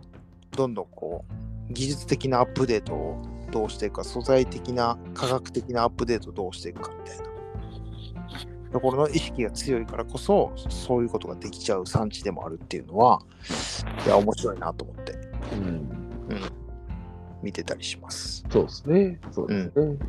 [0.51, 1.25] どんどんこ
[1.69, 7.23] う技術的なアップデートをどうしていくか素材的な科学的なアップデートをどうしていくかみたいな
[8.71, 13.21] ところの意識が強いからこそそういうことができちゃう産地でもあるっていうのは
[14.05, 15.13] いや面白いなと思って
[15.53, 16.03] うん。
[17.43, 18.43] 見てたりします。
[18.49, 19.19] そうですね。
[19.31, 19.71] そうですね。
[19.75, 19.99] うん。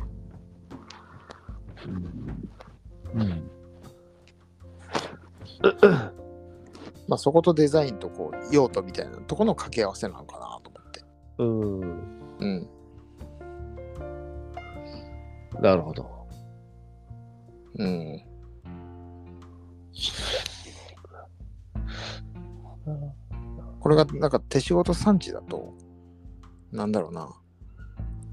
[1.85, 3.49] うん。
[7.07, 11.03] まあ、そことデザインとこう用途みたいなところの掛け合わせなのかなと思って。
[11.37, 11.81] うん。
[12.39, 12.69] うん。
[15.61, 16.27] なるほど。
[17.77, 18.21] うん。
[23.79, 25.73] これがなんか手仕事産地だと、
[26.71, 27.29] なんだろうな、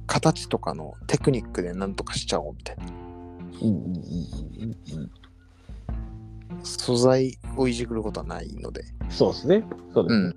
[0.07, 3.02] 形とかのテクニックでなんとかしちゃおうみたいな。
[3.63, 5.11] うんうんうんうん
[6.63, 8.85] 素材をいじくることはないので。
[9.03, 9.11] うん。
[9.11, 9.65] そうですね。
[9.95, 10.35] そうでう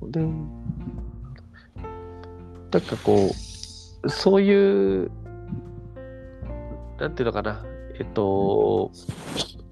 [0.00, 0.08] す。
[0.08, 0.10] ん。
[0.10, 0.26] で、な
[2.78, 3.30] んかこ
[4.04, 5.10] う、そういう、
[6.98, 7.64] なんていうのかな、
[7.98, 8.90] えっと、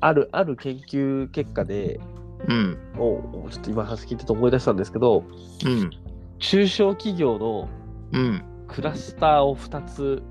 [0.01, 2.01] ある、ある研究結果で、
[2.49, 2.79] うん。
[2.99, 5.25] をちょっと今話聞いてて思い出したんですけど、
[5.65, 5.91] うん。
[6.39, 7.69] 中小企業の
[8.13, 8.45] うん。
[8.69, 10.23] クラスターを2つ、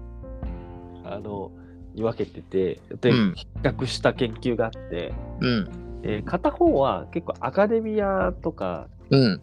[1.13, 1.51] あの、
[1.93, 5.69] に分けてて、で、うん比較した研究があって、うん。
[6.03, 9.41] えー片方は結構アカデミアとかうん。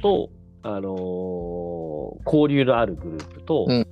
[0.00, 0.30] と、
[0.62, 3.86] あのー交流のあるグループと、うん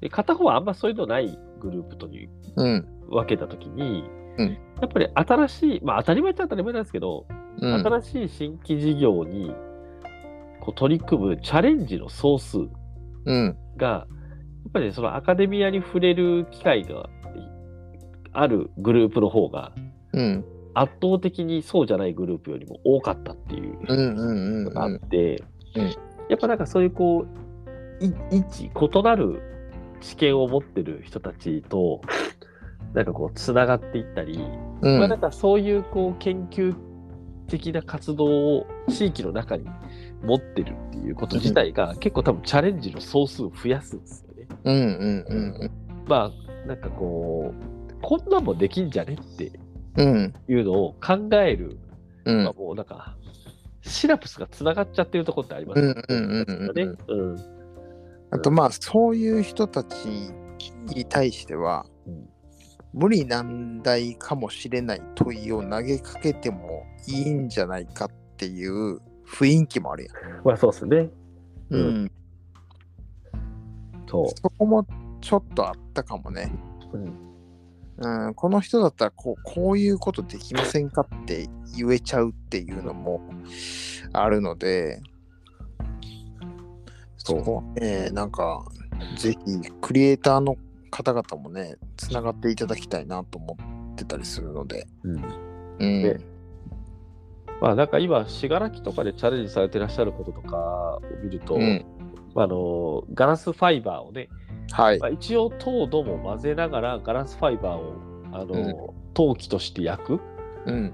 [0.00, 2.86] で片方はあんまそういうのないグループといううん。
[3.08, 4.04] 分けたときに、
[4.38, 7.26] うんやっぱり新しい、まあ当たり前っちゃ当たり前なんですけど、
[7.60, 7.82] うん。
[7.84, 9.54] 新しい新規事業に
[10.60, 12.58] こう取り組むチャレンジの総数
[13.26, 13.56] うん。
[13.76, 14.06] が、
[14.74, 17.08] ぱりそのアカデミアに触れる機会が
[18.32, 19.72] あるグループの方が、
[20.12, 20.44] うん。
[20.76, 23.78] 圧倒的にそうじゃないグループよりも多かったっていう。
[24.64, 25.42] のがあって、
[25.76, 25.94] うん
[26.30, 27.26] やっぱなんかそういうこ
[28.00, 29.42] う、い位置、異なる
[30.00, 32.00] 知見を持ってる人たちと、
[32.94, 34.40] なんかこう、つながっていったり、
[34.80, 34.98] うん。
[35.00, 36.74] まあなんかそういうこう、研究
[37.46, 39.66] 的な活動を地域の中に
[40.22, 44.56] 持ってるっていうこと自体が、結構多分チャレンジの総数を増やすんですよね。
[44.64, 44.76] うん。
[44.76, 45.24] うん。
[45.60, 45.70] うん。
[46.06, 49.52] まあ、なんかこう、こんなんもできんじゃねって
[49.96, 50.34] うん。
[50.48, 51.78] いうのを考える、
[52.24, 52.52] うんまあ、。
[52.52, 53.16] もうなんか、
[53.82, 55.94] シナプスがつながっちゃってるところってありますよ
[56.72, 56.96] ね。
[58.30, 60.06] あとまあそういう人たち
[60.86, 62.28] に対してはうん
[62.94, 70.42] 無理難題かもしれない問いを投げかけてもいいんじゃないかっていう雰囲気もあるやん。
[70.44, 71.10] まあそうですね。
[71.70, 72.12] うんうん、
[74.14, 74.86] そそこも
[75.20, 76.52] ちょっとあったかもね。
[76.92, 76.98] う。
[76.98, 77.24] うん
[77.96, 83.20] うん、この人だったらこうこういうことできませんかって言えちゃうっていうのも
[84.12, 85.00] あるので
[87.16, 88.64] そこはねなんか
[89.16, 90.56] ぜひクリエイターの
[90.90, 93.56] 方々もねつながっていただきたいなと思
[93.92, 95.24] ってたりするので、うん。
[95.78, 96.20] うんで
[97.60, 101.84] まあなんか今、信楽とかでチャレンジされてらっしゃることとかを見ると、うん
[102.34, 104.28] まあ、あのガラスファイバーをね、
[104.72, 104.98] はい。
[104.98, 107.94] まあ、一応糖度も混ぜながらガラスファイバーを
[108.32, 110.20] あの、陶器として焼く。
[110.66, 110.92] うん。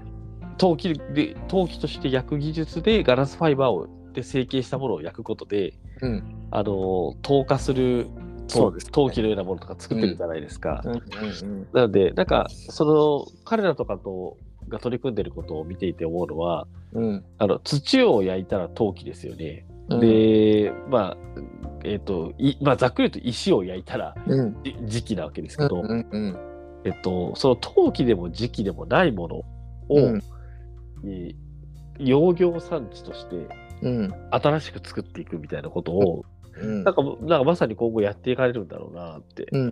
[0.57, 6.47] 陶器で陶器として焼く技術でガラスファイバーをで成形したものを焼くことでうん。
[6.51, 8.07] あの透過する
[8.47, 8.91] そうですね。
[8.91, 10.83] 陶器のようなものとか作ってるじゃないですか。
[11.73, 14.37] なのでなんかその彼らとかと
[14.67, 17.25] が取り組んでることを見ていて思うのはうん。
[17.37, 19.65] あの土を焼いたら陶器ですよね。
[19.91, 19.99] うん。
[19.99, 21.17] でまあ
[21.83, 24.55] えっ、といまあざっくり言うと石を焼いたらうん。
[24.63, 26.37] じ磁器なわけですけど、うんうん
[26.83, 29.45] えっと、その陶器でも磁器でもないものを、
[29.89, 30.21] うん。
[31.05, 31.35] えー
[31.99, 33.47] 養業産地として
[33.83, 34.13] うん。
[34.31, 36.25] 新しく作っていくみたいなことを、
[36.59, 36.83] うん。
[36.83, 39.71] なんかなんかまさに今後やっていかれるんだろうなってうん。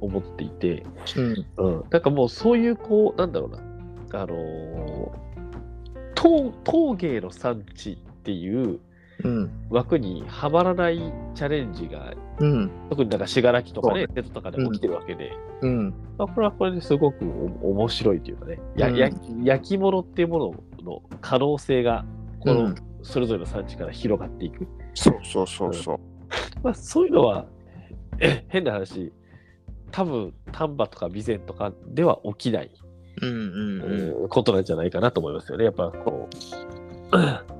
[0.00, 0.84] 思っていて、
[1.16, 1.46] うん。
[1.58, 3.58] うん、なんかもうそういうこうなんだろうな
[4.12, 5.26] あのー
[6.14, 8.80] 陶陶芸の産地っていううん
[9.70, 12.70] 枠にはまらないチャレンジがうん。
[12.90, 15.94] 特になんか信楽とかねそ瀬戸とかで起きてるわけで、うん。
[16.18, 17.24] まあ、これはこれですごく
[17.62, 18.96] お面白いというかね、やうん。
[18.96, 19.10] や
[19.44, 22.04] 焼き物っていうものの可能性が
[22.40, 22.74] このうん。
[23.02, 25.98] それぞれの産地から広がっていく、そうそうそうそう。
[26.62, 27.46] まあ、そういうのは
[28.18, 29.12] え変な話
[29.92, 32.70] 多分丹波とか備前とかでは起きない、
[33.22, 34.22] うんうんうん。
[34.22, 35.64] うんことなんじゃないかなと思いますよね。
[35.66, 36.28] やっぱこ
[37.12, 37.55] う、うん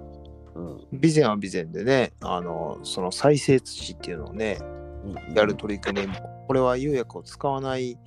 [0.97, 4.59] 備前は備前でねあのその再生土っていうのをね
[5.05, 6.15] うんやる取り組みも
[6.47, 7.99] これは釉薬を使わない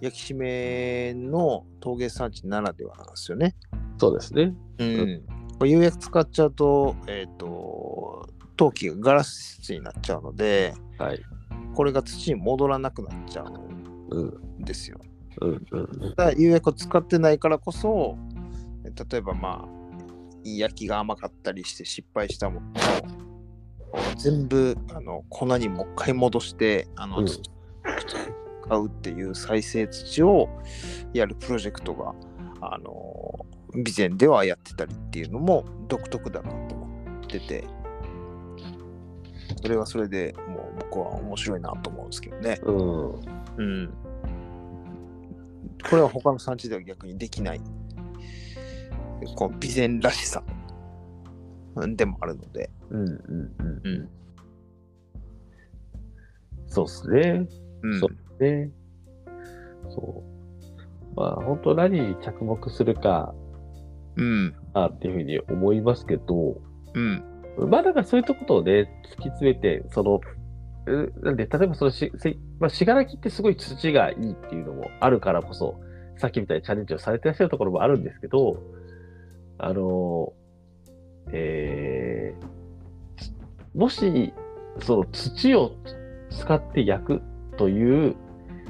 [0.00, 3.54] 焼き締めの陶芸産地ならではなんですよね。
[3.98, 4.54] そうですね。
[4.78, 5.22] うん。
[5.60, 11.20] 釉薬使っちゃうと、えっ、と、陶器がガラス質になっちゃうので、はい。
[11.74, 14.98] これが土に戻らなくなっちゃうんうんですよ。
[15.40, 15.66] うん。
[15.70, 16.00] うん。
[16.10, 18.16] だから釉薬を使ってないからこそ、
[18.84, 19.83] 例えばまあ、
[20.44, 22.72] 焼きが甘かったりして失敗したものを
[24.16, 27.26] 全部あの粉にもう一回戻して、あの、うん。
[27.26, 27.40] 土
[28.64, 30.48] 使うっていう再生土を
[31.12, 32.14] やるプロジェクトが、
[32.60, 36.86] あの、備前ではやってたりっていうのも独特だなと思
[37.24, 37.64] ってて、
[39.60, 42.58] それはそれでもう僕は面白いなと思うんですけどね。
[42.62, 43.10] うん。
[43.56, 43.94] うん。
[45.90, 47.60] これは他の産地では逆にできない、
[49.24, 50.42] こう、備前らしさ
[51.76, 52.70] うんでもあるので。
[52.90, 53.10] うんうん
[53.58, 54.08] うんうん。
[56.66, 57.46] そうですね
[57.82, 58.00] うん。
[58.00, 58.70] そうね。
[59.90, 61.16] そう。
[61.16, 63.34] まあ、本当何に着目するか
[64.16, 64.54] うん。
[64.74, 66.60] なっていうふうに思いますけど、
[66.94, 67.24] うん。
[67.68, 70.20] まあ、だからそういったことをね、突き詰めて、その、
[70.86, 75.80] うなんで、例えばそのし、せまあ、信楽ってすごい土がいいっていうのもあるからこそ、
[76.18, 78.58] さっきみたいにチャレンジをされてらっしゃるところもあるんですけど、
[79.58, 80.32] あの、
[81.32, 84.32] えー、もし、
[84.80, 85.76] その土を
[86.30, 87.22] 使って焼く
[87.56, 88.16] という、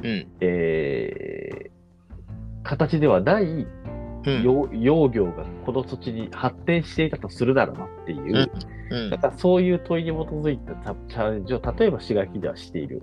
[0.02, 0.26] うん。
[0.40, 1.74] えー
[2.64, 3.44] 形ではない
[4.26, 4.42] うん。
[4.42, 8.50] 養養業がこの土地に発展していたとするならばっていう、
[8.90, 13.02] うんだからそういう問いに基づいたチャレンジを例えば滋賀県ではしている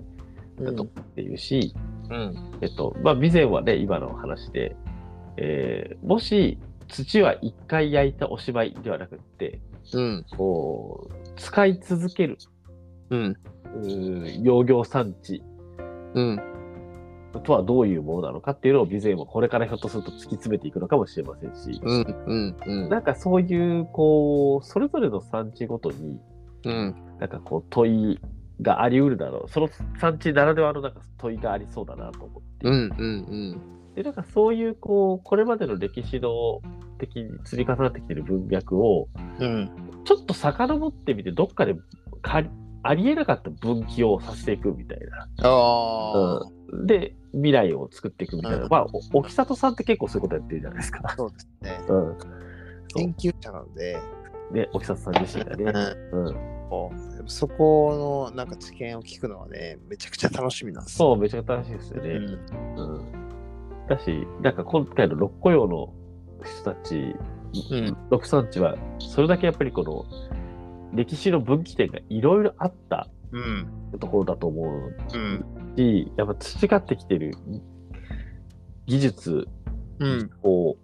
[0.58, 1.74] うんとっていうし、
[2.10, 2.58] うん。
[2.60, 4.74] えっと、まあ、備前はね、今の話で、
[5.36, 6.58] えーもし
[6.92, 9.60] 土は一回焼いたおしまいではなくって、
[9.92, 10.26] うん。
[10.36, 12.38] こう、使い続ける、
[13.10, 13.36] うん。
[13.74, 15.42] うー養業産地
[16.14, 16.40] うん。
[17.40, 22.16] とはどういうものなのかっていうのを備前はこれからひょっとすると突き詰めていくのかもしれませんし、うん。
[22.26, 22.56] うん。
[22.66, 22.88] うん。
[22.90, 26.20] なんかそういう、こう、それぞれの産地ごとに、
[26.64, 26.94] うん。
[27.18, 28.20] なんかこう問い
[28.60, 29.48] があり得るだろう。
[29.48, 32.68] その産地ならではのなんか問いがありそうだなと思って。
[32.68, 32.74] うん。
[32.74, 33.60] うん。
[33.94, 36.60] で、なんかそういう、こう、これまでの歴史の
[37.02, 39.08] 的に積み重なってきてる文脈を、
[39.40, 39.70] うん。
[40.04, 41.74] ちょっと遡ってみて、どっかで
[42.22, 42.44] か
[42.84, 45.48] ありえなかった分岐をさせていくみたいな。
[45.48, 46.40] ああ。
[46.72, 48.64] うん、で、未来を作っていくみたいな。
[48.64, 51.14] うんまあ、お沖里さんって結構そういうことやってるじゃないですか。
[51.16, 51.80] そうですね。
[51.88, 52.18] うん。
[52.94, 53.98] 研究者なので、
[54.52, 55.96] ね、沖里さん自身がね。
[56.12, 56.26] うん。
[56.72, 62.10] うん、そこのなんか知見を聞くのはね、めちゃくちゃ楽しみなんですそう、めちゃくちゃ楽しいですよね。
[62.10, 62.76] うん。
[62.76, 63.86] うん。
[63.88, 65.92] だし、なんか今回の六個用の
[66.42, 67.16] 人たち、
[67.70, 67.96] うん。
[68.10, 70.04] 六産地は、それだけやっぱりこの、
[70.94, 73.98] 歴史の分岐点がいろいろあったうん。
[73.98, 75.44] ところだと思ううん。
[75.76, 77.34] し、やっぱ培ってきてる
[78.86, 79.48] 技術
[79.98, 80.30] うん。
[80.42, 80.76] を、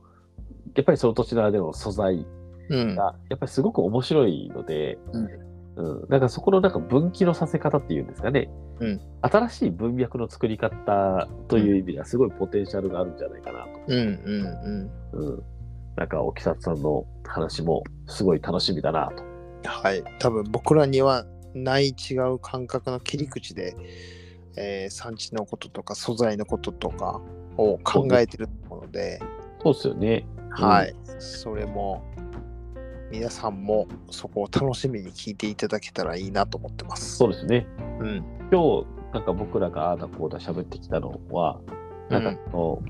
[0.75, 2.27] やっぱりその土地ならでの素材
[2.71, 2.95] うん。
[2.95, 5.48] が、やっぱりすごく面白いので、うん
[5.79, 8.51] うん、なんかそこのなんか分岐のさせ方っていうんですかね、
[8.81, 13.69] うん新しい文脈の作り方という意味ではすごいポテンシャルがあるんじゃないかなと。
[13.89, 13.99] うん。
[15.13, 15.21] うん。
[15.21, 15.43] うん、
[15.97, 19.11] なんか、沖里さんの話もすごい楽しみだな
[19.65, 19.69] と。
[19.69, 20.05] はい。
[20.21, 21.25] 多分僕らには
[21.55, 23.75] ない違う感覚の切り口で、
[24.57, 27.21] えー産地のこととか素材のこととか
[27.57, 29.21] を考えてるので、
[29.63, 30.27] そうですよね。
[30.51, 30.95] はい。
[31.19, 32.05] それも、
[33.11, 37.17] 皆さんもそこを楽しみに聞いていただけたらいいなと思ってます。
[37.17, 37.67] そうですね。
[38.01, 38.25] うん。
[38.53, 41.61] 今日、なんか僕らがああだこうだ喋ってきたのは、
[42.11, 42.83] なんかその、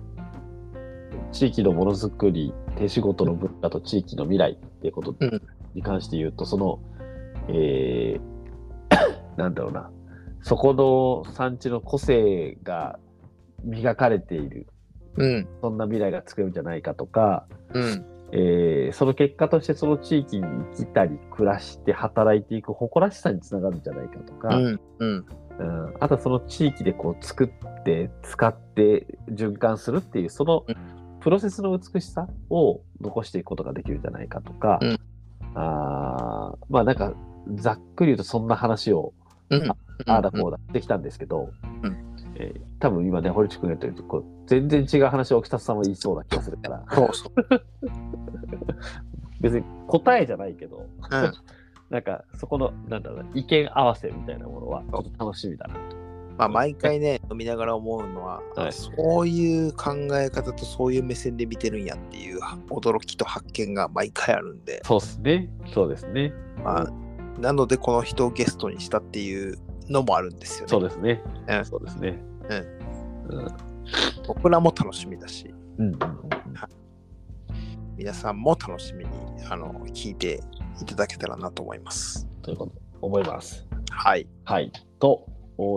[1.32, 5.42] 地域のものづくり、手仕事の文化と地域の未来っていうことうん
[5.74, 6.80] に関して言うと、その、
[7.48, 8.20] えー
[9.36, 9.90] なんだろうな、
[10.42, 12.98] そこの産地の個性が
[13.64, 14.66] 磨かれている、
[15.16, 15.48] うん。
[15.60, 18.04] そんな未来が作れるんじゃないかとか、うん。
[18.32, 24.80] えーその結果としてその地域に生きたり、暮らして働いていく誇らしさにつながるんじゃないかとか、うん。
[24.98, 25.26] うん。
[25.58, 30.76] うん、あとはその地域でこう作って使って循環するっていうそのうん
[31.20, 34.98] プロセスの美しさを残していくことができるんじゃないかとか、うん
[35.54, 37.12] あーまあなんか
[37.56, 39.12] ざっくり言うとそんな話を
[39.50, 39.68] うん。
[39.68, 39.76] あ
[40.06, 41.50] あだこうだってきたんですけど、
[41.82, 47.32] うんえー多分今ね堀内君が言ったようにこう全然違う話を北田さんは言いそうな気がするからそうそう。
[49.40, 50.78] 別に答えじゃないけど
[51.10, 51.32] うん。
[51.90, 55.80] なんかそこのなんだろうな意見合わせみたいなものはちょっと楽しみだなと。
[56.38, 62.38] まあ、毎回ね、飲みながら思うのは、はいそういう考え方とそういう目線で見てるんやっていう
[62.70, 65.50] 驚きと発見が毎回あるんで、そうですね。
[65.74, 66.32] そうですね。
[66.62, 70.70] まあ、なのでこの人をゲストにしたっていうのもあるんですよね。
[70.70, 71.22] そうですね。
[71.48, 72.22] うんそうですね。
[72.48, 73.67] うん。
[74.26, 75.86] 僕らも楽しみだし、うん。
[75.86, 75.98] うん。
[77.96, 79.10] 皆さんも楽しみに
[79.50, 80.40] あの聞いて
[80.80, 82.28] いただけたらなと思います。
[82.42, 83.66] ということ思います。
[83.90, 84.26] はい。
[84.44, 84.72] はい。
[85.00, 85.26] と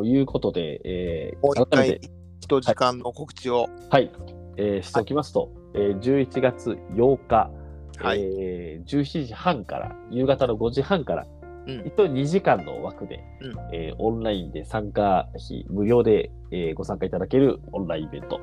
[0.03, 3.69] いうことで、えもう一回て、、一時間の告知を。
[3.89, 4.11] はい、
[4.57, 7.51] えーしておきますと、えー11月8日、
[7.99, 8.21] はい。
[8.21, 11.27] えー17時半から、夕方の5時半から、
[11.67, 11.87] うん。
[11.87, 13.75] 一応2時間の枠で、うん。
[13.75, 18.39] えーオンラインで参加費無料で、えーご参加いただけるオンラインイベント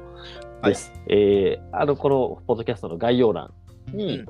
[0.64, 0.92] です。
[1.08, 3.52] えーあの、このポッドキャストの概要欄
[3.92, 4.26] に、うん。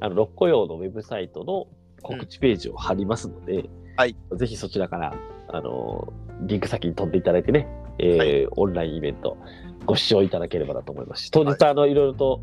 [0.00, 1.66] あの、六個用のウェブサイトの
[2.02, 4.16] 告知ページを貼りますので、はい。
[4.36, 5.14] ぜひそちらから、
[5.48, 6.12] あの、
[6.42, 7.68] リンク先に飛んでいただいてね、
[7.98, 8.48] えーはい。
[8.56, 9.36] オンラインイベント
[9.84, 11.70] ご視聴いただければなと思いますし、当日、はい。
[11.72, 12.40] あの、いろいろと、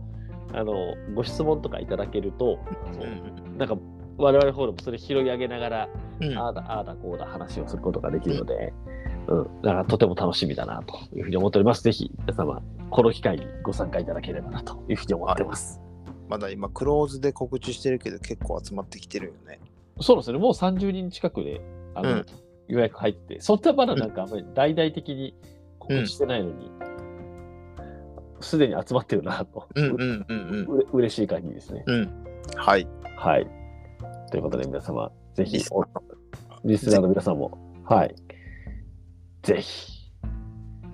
[0.53, 0.73] あの、
[1.15, 2.59] ご質問とかいただけると、
[3.49, 3.57] うん。
[3.57, 3.75] なんか、
[4.17, 5.89] 我々フォールもそれ拾い上げながら、
[6.19, 8.73] うんああだ、ああだ、こうだ話をすることができるので、
[9.27, 11.83] うん、だからとても楽しみだなというふうに思っております。
[11.83, 15.79] ぜひ、皆様、この機会にご参加いただければなというふうに思ってます。
[16.29, 19.59] まだ今、クローズで告知してるけど、結構集まってきてるよね。
[20.01, 21.61] そうですね、もう30人近くで、
[21.93, 22.25] あの、うん
[22.67, 25.33] 予約入って、そんなまだなんかあんまり大々的に
[25.79, 26.69] 告知してないのに、
[28.41, 31.83] すで、に集まってるなと、うんうんうんうれ嬉しい限りですね。
[31.87, 31.95] うん。
[31.95, 32.09] うん。
[32.55, 32.87] はい。
[33.15, 33.47] はい。
[34.31, 38.15] ということで、皆様、ぜひリス、ナーの皆さんも、はい。
[39.43, 40.11] ぜひ、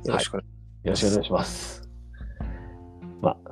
[0.06, 1.90] よろしくお願いよろしくお願いします。
[3.22, 3.52] まあ、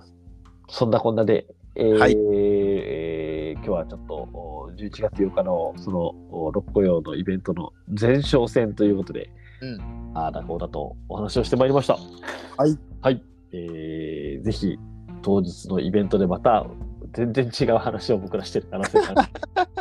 [0.69, 9.29] そんなこんなで、えーはいえー今日はちょっとお11月8日のそのお六個用のイベントの前哨戦ということで、
[9.61, 11.93] うんああだこうだとお話をしてまいりました。
[11.93, 12.77] はい。
[13.01, 13.23] はい。
[13.53, 14.77] えーぜひ
[15.21, 16.65] 当日のイベントでまた
[17.13, 19.29] 全然違う話を僕らしてる可能性がある。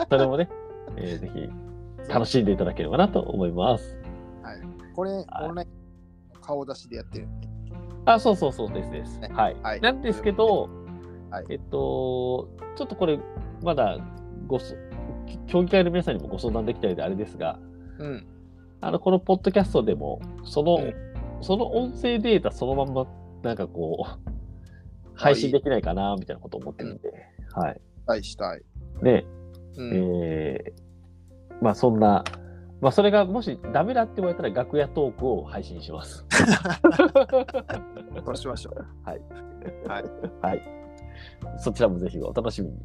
[0.11, 0.49] それもね、
[0.97, 1.49] えーぜひ
[2.09, 3.97] 楽しんでいただければなと思います。
[4.95, 5.69] これ、はいオンライン
[6.41, 7.29] 顔出しでやってる。
[8.07, 9.19] あ、そうそうそうですです。
[9.21, 9.57] ねはい。
[9.63, 10.69] はいなんですけど、
[11.31, 13.19] はいえっと、ちょっとこれ、
[13.63, 13.99] まだ
[14.47, 14.75] ごそ、
[15.47, 17.59] 競技会の皆さんにもご相談できたようであれですが、
[17.99, 18.27] うん。
[18.81, 20.95] あの、このポッドキャストでも、その、うん
[21.43, 23.07] その音声データそのまんま、
[23.43, 24.31] なんかこう、
[25.21, 27.13] 配信できないかな、みたいなことを思ってるんで、
[27.55, 27.81] はい。
[28.07, 28.63] はい、したい。
[29.03, 29.25] で、
[29.77, 29.91] うん。
[29.95, 30.91] えー
[31.63, 32.25] まあそんな、
[32.81, 36.25] まあそれがもしダメだって言われたら楽屋トークを配信します。
[38.25, 38.87] そうしましょう。
[39.05, 39.21] はい。
[39.87, 40.05] はい。
[40.41, 40.63] はい。
[41.59, 42.79] そちらもぜひお楽しみに。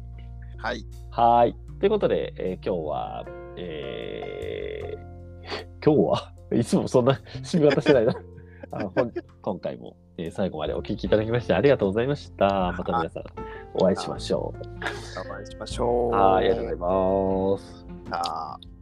[0.58, 0.84] はい。
[1.10, 1.56] はい。
[1.80, 3.24] ということで、えー今日は、
[3.56, 6.32] えー今日は？
[6.54, 8.14] いつもそんな締め方してないな。
[8.72, 8.92] あの
[9.40, 12.72] 今回も、えー最後までお聞きいただきましてありがとうございました。
[12.76, 13.24] また皆さん
[13.74, 14.54] お会いしましょ
[15.18, 16.16] お会いしましょう。
[16.16, 17.86] ありがとうございます。
[18.10, 18.75] あー